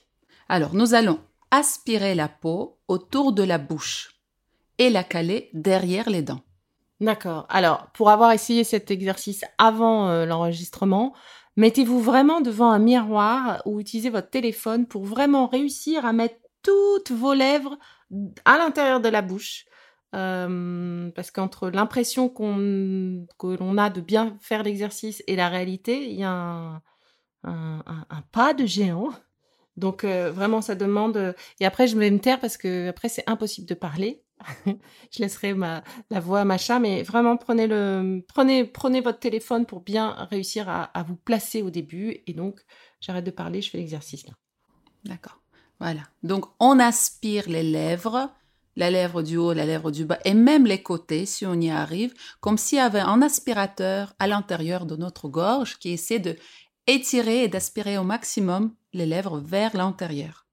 Alors, 0.49 0.73
nous 0.73 0.93
allons 0.93 1.19
aspirer 1.51 2.15
la 2.15 2.27
peau 2.27 2.79
autour 2.87 3.33
de 3.33 3.43
la 3.43 3.57
bouche 3.57 4.21
et 4.77 4.89
la 4.89 5.03
caler 5.03 5.49
derrière 5.53 6.09
les 6.09 6.21
dents. 6.21 6.41
D'accord. 6.99 7.45
Alors, 7.49 7.87
pour 7.93 8.09
avoir 8.09 8.31
essayé 8.31 8.63
cet 8.63 8.89
exercice 8.89 9.43
avant 9.57 10.09
euh, 10.09 10.25
l'enregistrement, 10.25 11.13
mettez-vous 11.55 12.01
vraiment 12.01 12.41
devant 12.41 12.71
un 12.71 12.79
miroir 12.79 13.61
ou 13.65 13.79
utilisez 13.79 14.09
votre 14.09 14.29
téléphone 14.29 14.87
pour 14.87 15.05
vraiment 15.05 15.47
réussir 15.47 16.05
à 16.05 16.13
mettre 16.13 16.37
toutes 16.63 17.11
vos 17.11 17.33
lèvres 17.33 17.77
à 18.45 18.57
l'intérieur 18.57 18.99
de 18.99 19.09
la 19.09 19.21
bouche. 19.21 19.65
Euh, 20.15 21.11
parce 21.11 21.31
qu'entre 21.31 21.69
l'impression 21.69 22.29
qu'on 22.29 23.25
que 23.37 23.57
l'on 23.59 23.77
a 23.77 23.89
de 23.89 23.99
bien 23.99 24.37
faire 24.39 24.63
l'exercice 24.63 25.21
et 25.27 25.35
la 25.35 25.49
réalité, 25.49 26.09
il 26.09 26.19
y 26.19 26.23
a 26.23 26.31
un, 26.31 26.81
un, 27.43 27.83
un, 28.09 28.21
pas 28.31 28.53
de 28.53 28.65
géant. 28.65 29.11
Donc 29.77 30.03
euh, 30.03 30.31
vraiment, 30.31 30.61
ça 30.61 30.75
demande. 30.75 31.35
Et 31.59 31.65
après, 31.65 31.87
je 31.87 31.97
vais 31.97 32.11
me 32.11 32.19
taire 32.19 32.39
parce 32.39 32.57
que 32.57 32.89
après, 32.89 33.09
c'est 33.09 33.23
impossible 33.27 33.67
de 33.67 33.75
parler. 33.75 34.23
je 34.65 35.19
laisserai 35.19 35.53
ma 35.53 35.83
la 36.11 36.19
voix 36.19 36.41
à 36.41 36.45
machin, 36.45 36.79
mais 36.79 37.01
vraiment 37.03 37.37
prenez 37.37 37.65
le 37.65 38.23
prenez 38.27 38.65
prenez 38.65 39.01
votre 39.01 39.19
téléphone 39.19 39.65
pour 39.65 39.81
bien 39.81 40.11
réussir 40.29 40.69
à, 40.69 40.83
à 40.83 41.03
vous 41.03 41.15
placer 41.15 41.61
au 41.61 41.69
début. 41.69 42.17
Et 42.27 42.33
donc, 42.33 42.59
j'arrête 43.01 43.25
de 43.25 43.31
parler, 43.31 43.61
je 43.61 43.69
fais 43.69 43.77
l'exercice 43.77 44.27
là. 44.27 44.33
D'accord. 45.05 45.39
Voilà. 45.79 46.01
Donc, 46.23 46.45
on 46.59 46.79
aspire 46.79 47.49
les 47.49 47.63
lèvres, 47.63 48.31
la 48.75 48.89
lèvre 48.89 49.21
du 49.21 49.37
haut, 49.37 49.53
la 49.53 49.65
lèvre 49.65 49.91
du 49.91 50.05
bas, 50.05 50.19
et 50.25 50.33
même 50.33 50.65
les 50.65 50.81
côtés, 50.81 51.25
si 51.25 51.45
on 51.45 51.59
y 51.59 51.69
arrive, 51.69 52.13
comme 52.39 52.57
s'il 52.57 52.77
y 52.77 52.81
avait 52.81 52.99
un 52.99 53.21
aspirateur 53.21 54.13
à 54.19 54.27
l'intérieur 54.27 54.85
de 54.85 54.95
notre 54.95 55.27
gorge 55.27 55.77
qui 55.77 55.89
essaie 55.89 56.19
de 56.19 56.35
étirer 56.87 57.43
et 57.43 57.47
d'aspirer 57.47 57.97
au 57.97 58.03
maximum 58.03 58.73
les 58.93 59.05
lèvres 59.05 59.39
vers 59.39 59.75
l'intérieur. 59.75 60.47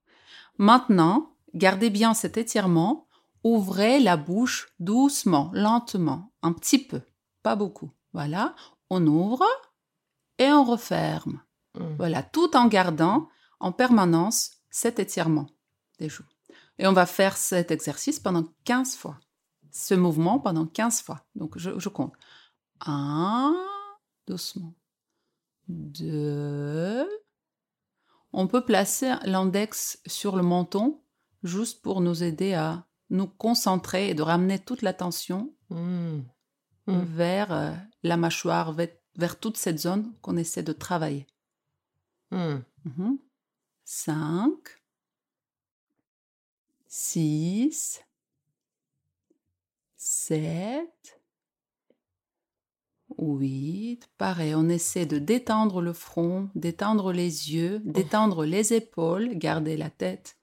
Maintenant, 0.59 1.35
gardez 1.55 1.91
bien 1.91 2.15
cet 2.15 2.37
étirement, 2.37 3.09
ouvrez 3.43 4.01
la 4.01 4.17
bouche 4.17 4.69
doucement, 4.79 5.51
lentement, 5.55 6.33
un 6.43 6.53
petit 6.53 6.79
peu, 6.79 7.03
pas 7.43 7.57
beaucoup. 7.57 7.91
Voilà, 8.13 8.55
on 8.91 9.07
ouvre 9.07 9.47
et 10.39 10.51
on 10.51 10.65
referme. 10.65 11.41
Mm. 11.75 11.97
Voilà, 11.97 12.23
tout 12.23 12.57
en 12.57 12.67
gardant 12.67 13.29
en 13.61 13.73
permanence 13.73 14.53
cet 14.71 14.99
étirement 14.99 15.47
des 15.99 16.09
joues. 16.09 16.25
Et 16.79 16.87
on 16.87 16.93
va 16.93 17.07
faire 17.07 17.37
cet 17.37 17.71
exercice 17.71 18.19
pendant 18.19 18.45
15 18.65 18.97
fois. 18.97 19.19
Ce 19.71 19.95
mouvement 19.95 20.39
pendant 20.39 20.67
15 20.67 21.03
fois. 21.03 21.25
Donc, 21.35 21.57
je, 21.59 21.79
je 21.79 21.89
compte. 21.89 22.13
1, 22.81 23.55
doucement. 24.27 24.75
2. 25.69 27.09
On 28.33 28.47
peut 28.47 28.65
placer 28.65 29.15
l'index 29.25 30.01
sur 30.07 30.37
le 30.37 30.43
menton 30.43 31.01
juste 31.43 31.83
pour 31.83 32.01
nous 32.01 32.23
aider 32.23 32.55
à 32.55 32.87
nous 33.11 33.27
concentrer 33.27 34.09
et 34.09 34.15
de 34.15 34.23
ramener 34.23 34.59
toute 34.59 34.83
l'attention 34.83 35.55
Mm. 35.71 36.23
Mm. 36.87 37.03
vers 37.03 37.53
euh, 37.53 37.73
la 38.03 38.17
mâchoire, 38.17 38.73
vers, 38.73 38.89
vers 39.17 39.41
toute 39.41 39.57
cette 39.57 39.79
zone 39.79 40.15
qu'on 40.21 40.37
essaie 40.37 40.63
de 40.63 40.73
travailler. 40.73 41.27
Mm. 42.31 42.59
5, 43.85 44.53
6, 46.87 48.03
7, 49.97 51.21
8. 53.19 54.09
Pareil, 54.19 54.55
on 54.55 54.69
essaie 54.69 55.07
de 55.07 55.19
détendre 55.19 55.81
le 55.81 55.93
front, 55.93 56.49
détendre 56.55 57.13
les 57.13 57.53
yeux, 57.53 57.81
détendre 57.85 58.45
les 58.45 58.73
épaules, 58.73 59.37
garder 59.37 59.77
la 59.77 59.91
tête 59.91 60.37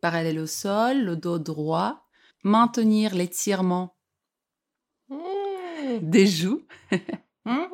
parallèle 0.00 0.40
au 0.40 0.46
sol, 0.46 1.02
le 1.02 1.16
dos 1.16 1.38
droit, 1.38 2.08
maintenir 2.42 3.14
l'étirement 3.14 3.96
Mm. 5.08 5.98
des 6.10 6.26
joues. 6.26 6.62
Mm. 7.44 7.64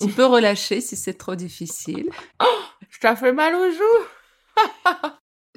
Tu 0.00 0.08
peux 0.08 0.26
relâcher 0.26 0.80
si 0.80 0.96
c'est 0.96 1.14
trop 1.14 1.34
difficile. 1.34 2.10
Ça 3.00 3.16
fait 3.16 3.32
mal 3.32 3.54
aux 3.54 3.70
joues. 3.70 4.06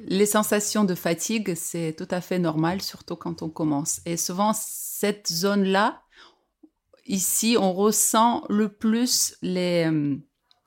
Les 0.04 0.24
sensations 0.26 0.84
de 0.84 0.94
fatigue, 0.94 1.54
c'est 1.54 1.94
tout 1.96 2.08
à 2.10 2.22
fait 2.22 2.38
normal, 2.38 2.80
surtout 2.80 3.16
quand 3.16 3.42
on 3.42 3.50
commence. 3.50 4.00
Et 4.06 4.16
souvent, 4.16 4.52
cette 4.54 5.28
zone-là, 5.28 6.02
ici, 7.06 7.56
on 7.58 7.72
ressent 7.72 8.44
le 8.48 8.68
plus 8.68 9.36
les, 9.42 9.86
euh, 9.90 10.16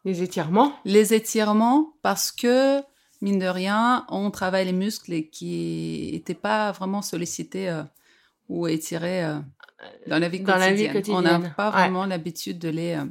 Les 0.05 0.21
étirements. 0.21 0.73
les 0.85 1.13
étirements 1.13 1.93
parce 2.01 2.31
que, 2.31 2.81
mine 3.21 3.39
de 3.39 3.47
rien, 3.47 4.05
on 4.09 4.31
travaille 4.31 4.65
les 4.65 4.73
muscles 4.73 5.29
qui 5.29 6.09
n'étaient 6.13 6.33
pas 6.33 6.71
vraiment 6.71 7.01
sollicités 7.01 7.69
euh, 7.69 7.83
ou 8.49 8.67
étirés 8.67 9.23
euh, 9.23 9.39
dans 10.07 10.19
la 10.19 10.29
vie 10.29 10.39
Dans 10.39 10.57
la 10.57 10.73
vie 10.73 10.89
quotidienne. 10.89 11.17
On 11.17 11.39
n'a 11.39 11.49
pas 11.49 11.69
ouais. 11.69 11.77
vraiment 11.77 12.05
l'habitude 12.05 12.59
de 12.59 12.69
les 12.69 12.93
euh, 12.93 13.05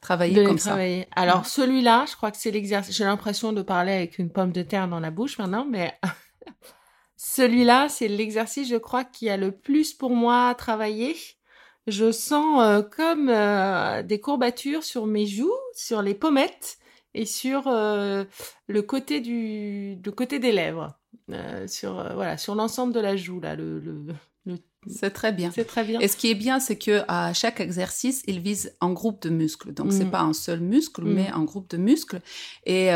travailler 0.00 0.34
de 0.34 0.40
les 0.40 0.46
comme 0.46 0.58
ça. 0.58 0.76
Alors 1.16 1.46
celui-là, 1.46 2.04
je 2.08 2.16
crois 2.16 2.30
que 2.30 2.36
c'est 2.36 2.50
l'exercice. 2.50 2.96
J'ai 2.96 3.04
l'impression 3.04 3.52
de 3.52 3.62
parler 3.62 3.92
avec 3.92 4.18
une 4.18 4.30
pomme 4.30 4.52
de 4.52 4.62
terre 4.62 4.88
dans 4.88 5.00
la 5.00 5.10
bouche 5.10 5.38
maintenant, 5.38 5.66
mais 5.68 5.98
celui-là, 7.16 7.88
c'est 7.88 8.08
l'exercice, 8.08 8.68
je 8.68 8.76
crois, 8.76 9.04
qui 9.04 9.28
a 9.30 9.36
le 9.36 9.52
plus 9.52 9.94
pour 9.94 10.10
moi 10.10 10.48
à 10.48 10.54
travailler. 10.54 11.16
Je 11.86 12.12
sens 12.12 12.60
euh, 12.62 12.82
comme 12.82 13.28
euh, 13.28 14.02
des 14.02 14.20
courbatures 14.20 14.84
sur 14.84 15.06
mes 15.06 15.26
joues, 15.26 15.52
sur 15.74 16.00
les 16.02 16.14
pommettes 16.14 16.78
et 17.12 17.26
sur 17.26 17.68
euh, 17.68 18.24
le 18.68 18.82
côté 18.82 19.20
du, 19.20 19.98
le 20.04 20.10
côté 20.12 20.38
des 20.38 20.52
lèvres, 20.52 20.98
sur 21.66 21.92
voilà, 22.14 22.38
sur 22.38 22.54
l'ensemble 22.54 22.92
de 22.92 23.00
la 23.00 23.16
joue 23.16 23.38
là. 23.40 23.54
Le, 23.54 23.78
le, 23.80 24.06
le- 24.46 24.58
C'est 24.88 25.10
très 25.10 25.32
bien. 25.32 25.50
c'est 25.54 25.64
très 25.64 25.84
bien. 25.84 26.00
Et 26.00 26.08
ce 26.08 26.16
qui 26.16 26.30
est 26.30 26.34
bien, 26.34 26.58
c'est 26.60 26.76
que 26.78 27.02
à 27.08 27.32
chaque 27.32 27.60
exercice, 27.60 28.22
il 28.26 28.40
vise 28.40 28.74
un 28.80 28.92
groupe 28.92 29.22
de 29.22 29.30
muscles. 29.30 29.72
Donc, 29.72 29.92
c'est 29.92 30.04
Mm. 30.06 30.10
pas 30.10 30.20
un 30.20 30.32
seul 30.34 30.60
muscle, 30.60 31.02
Mm. 31.04 31.12
mais 31.14 31.28
un 31.28 31.44
groupe 31.44 31.70
de 31.70 31.76
muscles. 31.78 32.20
Et 32.66 32.90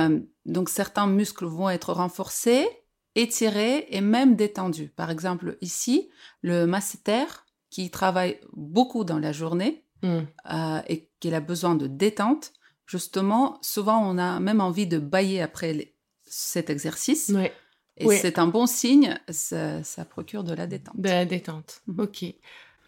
donc, 0.45 0.69
certains 0.69 1.07
muscles 1.07 1.47
vont 1.47 1.71
être 1.71 1.93
renforcés, 1.95 2.67
étirés 3.15 3.87
et 3.91 4.01
même 4.03 4.35
détendus. 4.37 4.89
Par 4.97 5.11
exemple, 5.11 5.57
ici, 5.63 6.11
le 6.43 6.67
masséter, 6.67 7.25
qui 7.71 7.91
travaille 7.91 8.39
beaucoup 8.53 9.05
dans 9.05 9.19
la 9.19 9.33
journée 9.33 9.85
Mm. 10.03 10.19
euh, 10.53 10.81
et 10.89 11.09
qu'il 11.19 11.35
a 11.35 11.41
besoin 11.41 11.75
de 11.75 11.89
détente, 11.89 12.53
justement, 12.87 13.59
souvent, 13.63 14.01
on 14.09 14.17
a 14.17 14.39
même 14.41 14.61
envie 14.61 14.87
de 14.87 14.99
bailler 14.99 15.43
après 15.43 15.73
les- 15.73 15.95
cet 16.25 16.71
exercice. 16.71 17.31
Ouais. 17.35 17.53
Et 17.97 18.07
Oui. 18.07 18.17
c'est 18.23 18.39
un 18.39 18.47
bon 18.47 18.67
signe, 18.67 19.19
ça, 19.29 19.83
ça 19.83 20.05
procure 20.05 20.45
de 20.45 20.55
la 20.55 20.69
détente. 20.69 20.95
De 21.01 21.09
la 21.09 21.25
détente. 21.25 21.81
Mhm. 21.89 22.01
Ok. 22.01 22.23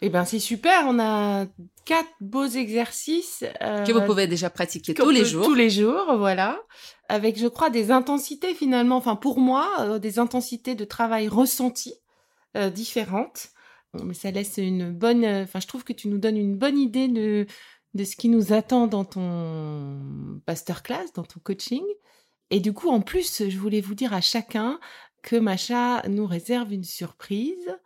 Eh 0.03 0.09
ben 0.09 0.25
c'est 0.25 0.39
super. 0.39 0.85
On 0.87 0.99
a 1.01 1.47
quatre 1.85 2.09
beaux 2.21 2.47
exercices 2.47 3.45
euh, 3.61 3.85
Que 3.85 3.93
vous 3.93 4.07
pouvez 4.07 4.27
déjà 4.29 4.49
pratiquer 4.49 4.95
tous 4.95 5.11
les 5.11 5.25
jours. 5.25 5.45
Tous 5.45 5.55
les 5.55 5.69
jours, 5.69 6.17
voilà. 6.17 6.59
Avec, 7.09 7.37
je 7.39 7.49
crois, 7.49 7.69
des 7.71 7.91
intensités 7.91 8.55
finalement. 8.55 8.97
Enfin, 8.97 9.17
pour 9.17 9.41
moi, 9.41 9.69
euh, 9.81 9.99
des 9.99 10.19
intensités 10.21 10.75
de 10.77 10.85
travail 10.85 11.27
ressenties 11.29 11.95
euh, 12.57 12.71
différentes. 12.71 13.49
Mais 13.95 14.15
ça 14.15 14.31
laisse 14.31 14.57
une 14.59 14.93
bonne. 14.93 15.25
euh, 15.25 15.43
Enfin, 15.45 15.61
je 15.61 15.67
trouve 15.67 15.85
que 15.85 15.93
tu 15.93 16.09
nous 16.09 16.19
donnes 16.19 16.37
une 16.37 16.57
bonne 16.57 16.79
idée 16.79 17.09
de 17.09 17.47
de 17.95 18.05
ce 18.05 18.15
qui 18.15 18.29
nous 18.29 18.53
attend 18.53 18.87
dans 18.87 19.05
ton 19.05 20.01
masterclass, 20.47 21.07
dans 21.15 21.25
ton 21.25 21.41
coaching. 21.43 21.83
Et 22.51 22.61
du 22.61 22.73
coup, 22.73 22.89
en 22.89 23.01
plus, 23.01 23.49
je 23.49 23.59
voulais 23.59 23.81
vous 23.81 23.95
dire 23.95 24.15
à 24.15 24.21
chacun 24.21 24.79
que 25.23 25.37
Macha 25.37 26.03
nous 26.09 26.27
réserve 26.27 26.73
une 26.73 26.85
surprise 26.85 27.77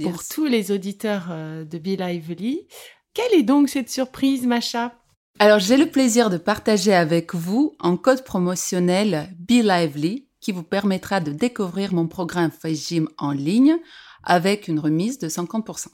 pour 0.00 0.22
tous 0.24 0.46
les 0.46 0.70
auditeurs 0.70 1.28
euh, 1.30 1.64
de 1.64 1.78
Be 1.78 1.98
Lively. 1.98 2.66
Quelle 3.12 3.34
est 3.34 3.42
donc 3.42 3.68
cette 3.68 3.90
surprise, 3.90 4.46
Macha? 4.46 4.94
Alors, 5.40 5.58
j'ai 5.58 5.76
le 5.76 5.90
plaisir 5.90 6.30
de 6.30 6.36
partager 6.36 6.94
avec 6.94 7.34
vous 7.34 7.74
un 7.80 7.96
code 7.96 8.24
promotionnel 8.24 9.34
Be 9.38 9.62
Lively 9.62 10.28
qui 10.40 10.52
vous 10.52 10.62
permettra 10.62 11.20
de 11.20 11.32
découvrir 11.32 11.92
mon 11.92 12.06
programme 12.06 12.52
Gym 12.64 13.08
en 13.18 13.32
ligne 13.32 13.76
avec 14.22 14.68
une 14.68 14.78
remise 14.78 15.18
de 15.18 15.28
50%. 15.28 15.88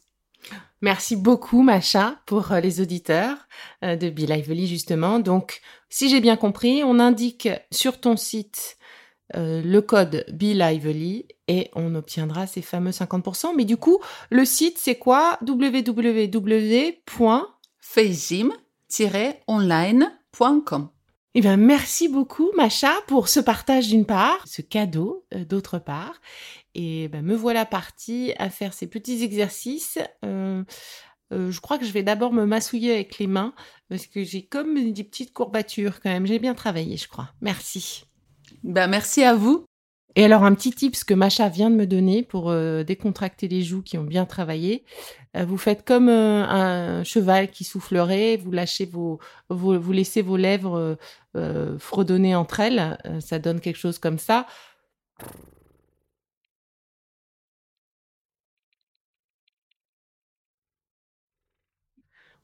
Merci 0.83 1.17
beaucoup, 1.17 1.63
Macha, 1.63 2.21
pour 2.27 2.53
euh, 2.53 2.61
les 2.61 2.81
auditeurs 2.81 3.37
euh, 3.83 3.97
de 3.97 4.11
Be 4.11 4.29
Lively, 4.29 4.67
justement. 4.67 5.19
Donc, 5.19 5.61
si 5.89 6.09
j'ai 6.09 6.21
bien 6.21 6.37
compris, 6.37 6.85
on 6.85 6.99
indique 7.01 7.49
sur 7.71 7.99
ton 7.99 8.17
site 8.17 8.77
euh, 9.35 9.61
le 9.63 9.81
code 9.81 10.25
Be 10.33 10.55
Lively 10.55 11.27
et 11.49 11.71
on 11.75 11.95
obtiendra 11.95 12.47
ces 12.47 12.63
fameux 12.63 12.91
50%. 12.91 13.57
Mais 13.57 13.65
du 13.65 13.77
coup, 13.77 13.99
le 14.31 14.45
site, 14.45 14.79
c'est 14.79 14.97
quoi? 14.97 15.39
Www. 15.47 17.03
Eh 21.39 21.57
merci 21.59 22.09
beaucoup, 22.09 22.51
Macha, 22.57 22.95
pour 23.09 23.29
ce 23.29 23.41
partage 23.41 23.89
d'une 23.89 24.07
part, 24.07 24.39
ce 24.47 24.63
cadeau 24.63 25.27
euh, 25.35 25.45
d'autre 25.45 25.79
part. 25.79 26.15
Et 26.75 27.09
ben, 27.09 27.23
me 27.23 27.35
voilà 27.35 27.67
partie 27.67 28.33
à 28.39 28.49
faire 28.49 28.73
ces 28.73 28.87
petits 28.87 29.23
exercices. 29.23 29.99
Euh, 30.25 30.65
euh, 31.35 31.51
je 31.51 31.61
crois 31.61 31.77
que 31.77 31.85
je 31.85 31.93
vais 31.93 32.03
d'abord 32.03 32.33
me 32.33 32.47
massouiller 32.47 32.95
avec 32.95 33.19
les 33.19 33.27
mains 33.27 33.53
parce 33.91 34.07
que 34.07 34.25
j'ai 34.25 34.47
comme 34.47 34.93
des 34.93 35.05
petites 35.05 35.35
courbatures 35.35 36.01
quand 36.01 36.09
même. 36.09 36.27
J'ai 36.27 36.39
bien 36.39 36.55
travaillé, 36.55 36.97
je 36.97 37.07
crois. 37.07 37.29
Merci. 37.43 38.07
Ben, 38.65 38.87
merci 38.87 39.23
à 39.23 39.35
vous. 39.35 39.67
Et 40.17 40.25
alors, 40.25 40.45
un 40.45 40.55
petit 40.55 40.73
tip, 40.73 40.97
que 41.05 41.13
Macha 41.15 41.49
vient 41.51 41.71
de 41.71 41.77
me 41.77 41.87
donner 41.87 42.23
pour 42.23 42.49
euh, 42.51 42.83
décontracter 42.85 43.49
les 43.49 43.63
joues 43.63 43.83
qui 43.83 43.99
ont 43.99 44.03
bien 44.05 44.25
travaillé. 44.25 44.83
Euh, 45.37 45.45
vous 45.45 45.59
faites 45.59 45.85
comme 45.85 46.09
euh, 46.09 46.45
un 46.47 47.05
cheval 47.05 47.51
qui 47.51 47.65
soufflerait, 47.65 48.39
vous 48.39 48.51
lâchez 48.51 48.87
vos, 48.87 49.21
laissez 49.93 50.23
vos 50.23 50.37
lèvres 50.39 50.97
fredonner 51.79 52.35
entre 52.35 52.61
elles. 52.61 52.99
ça 53.21 53.39
donne 53.39 53.61
quelque 53.61 53.77
chose 53.77 53.99
comme 53.99 54.19
ça. 54.19 54.47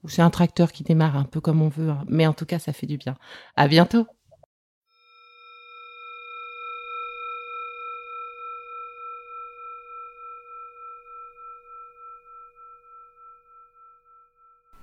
Ou 0.05 0.09
c'est 0.09 0.23
un 0.23 0.31
tracteur 0.31 0.71
qui 0.73 0.83
démarre 0.85 1.17
un 1.17 1.25
peu 1.25 1.41
comme 1.41 1.63
on 1.63 1.69
veut, 1.69 1.91
hein. 1.91 2.05
mais 2.09 2.27
en 2.27 2.33
tout 2.35 2.47
cas, 2.47 2.59
ça 2.59 2.73
fait 2.73 2.87
du 2.87 2.99
bien. 2.99 3.17
À 3.57 3.69
bientôt! 3.69 4.07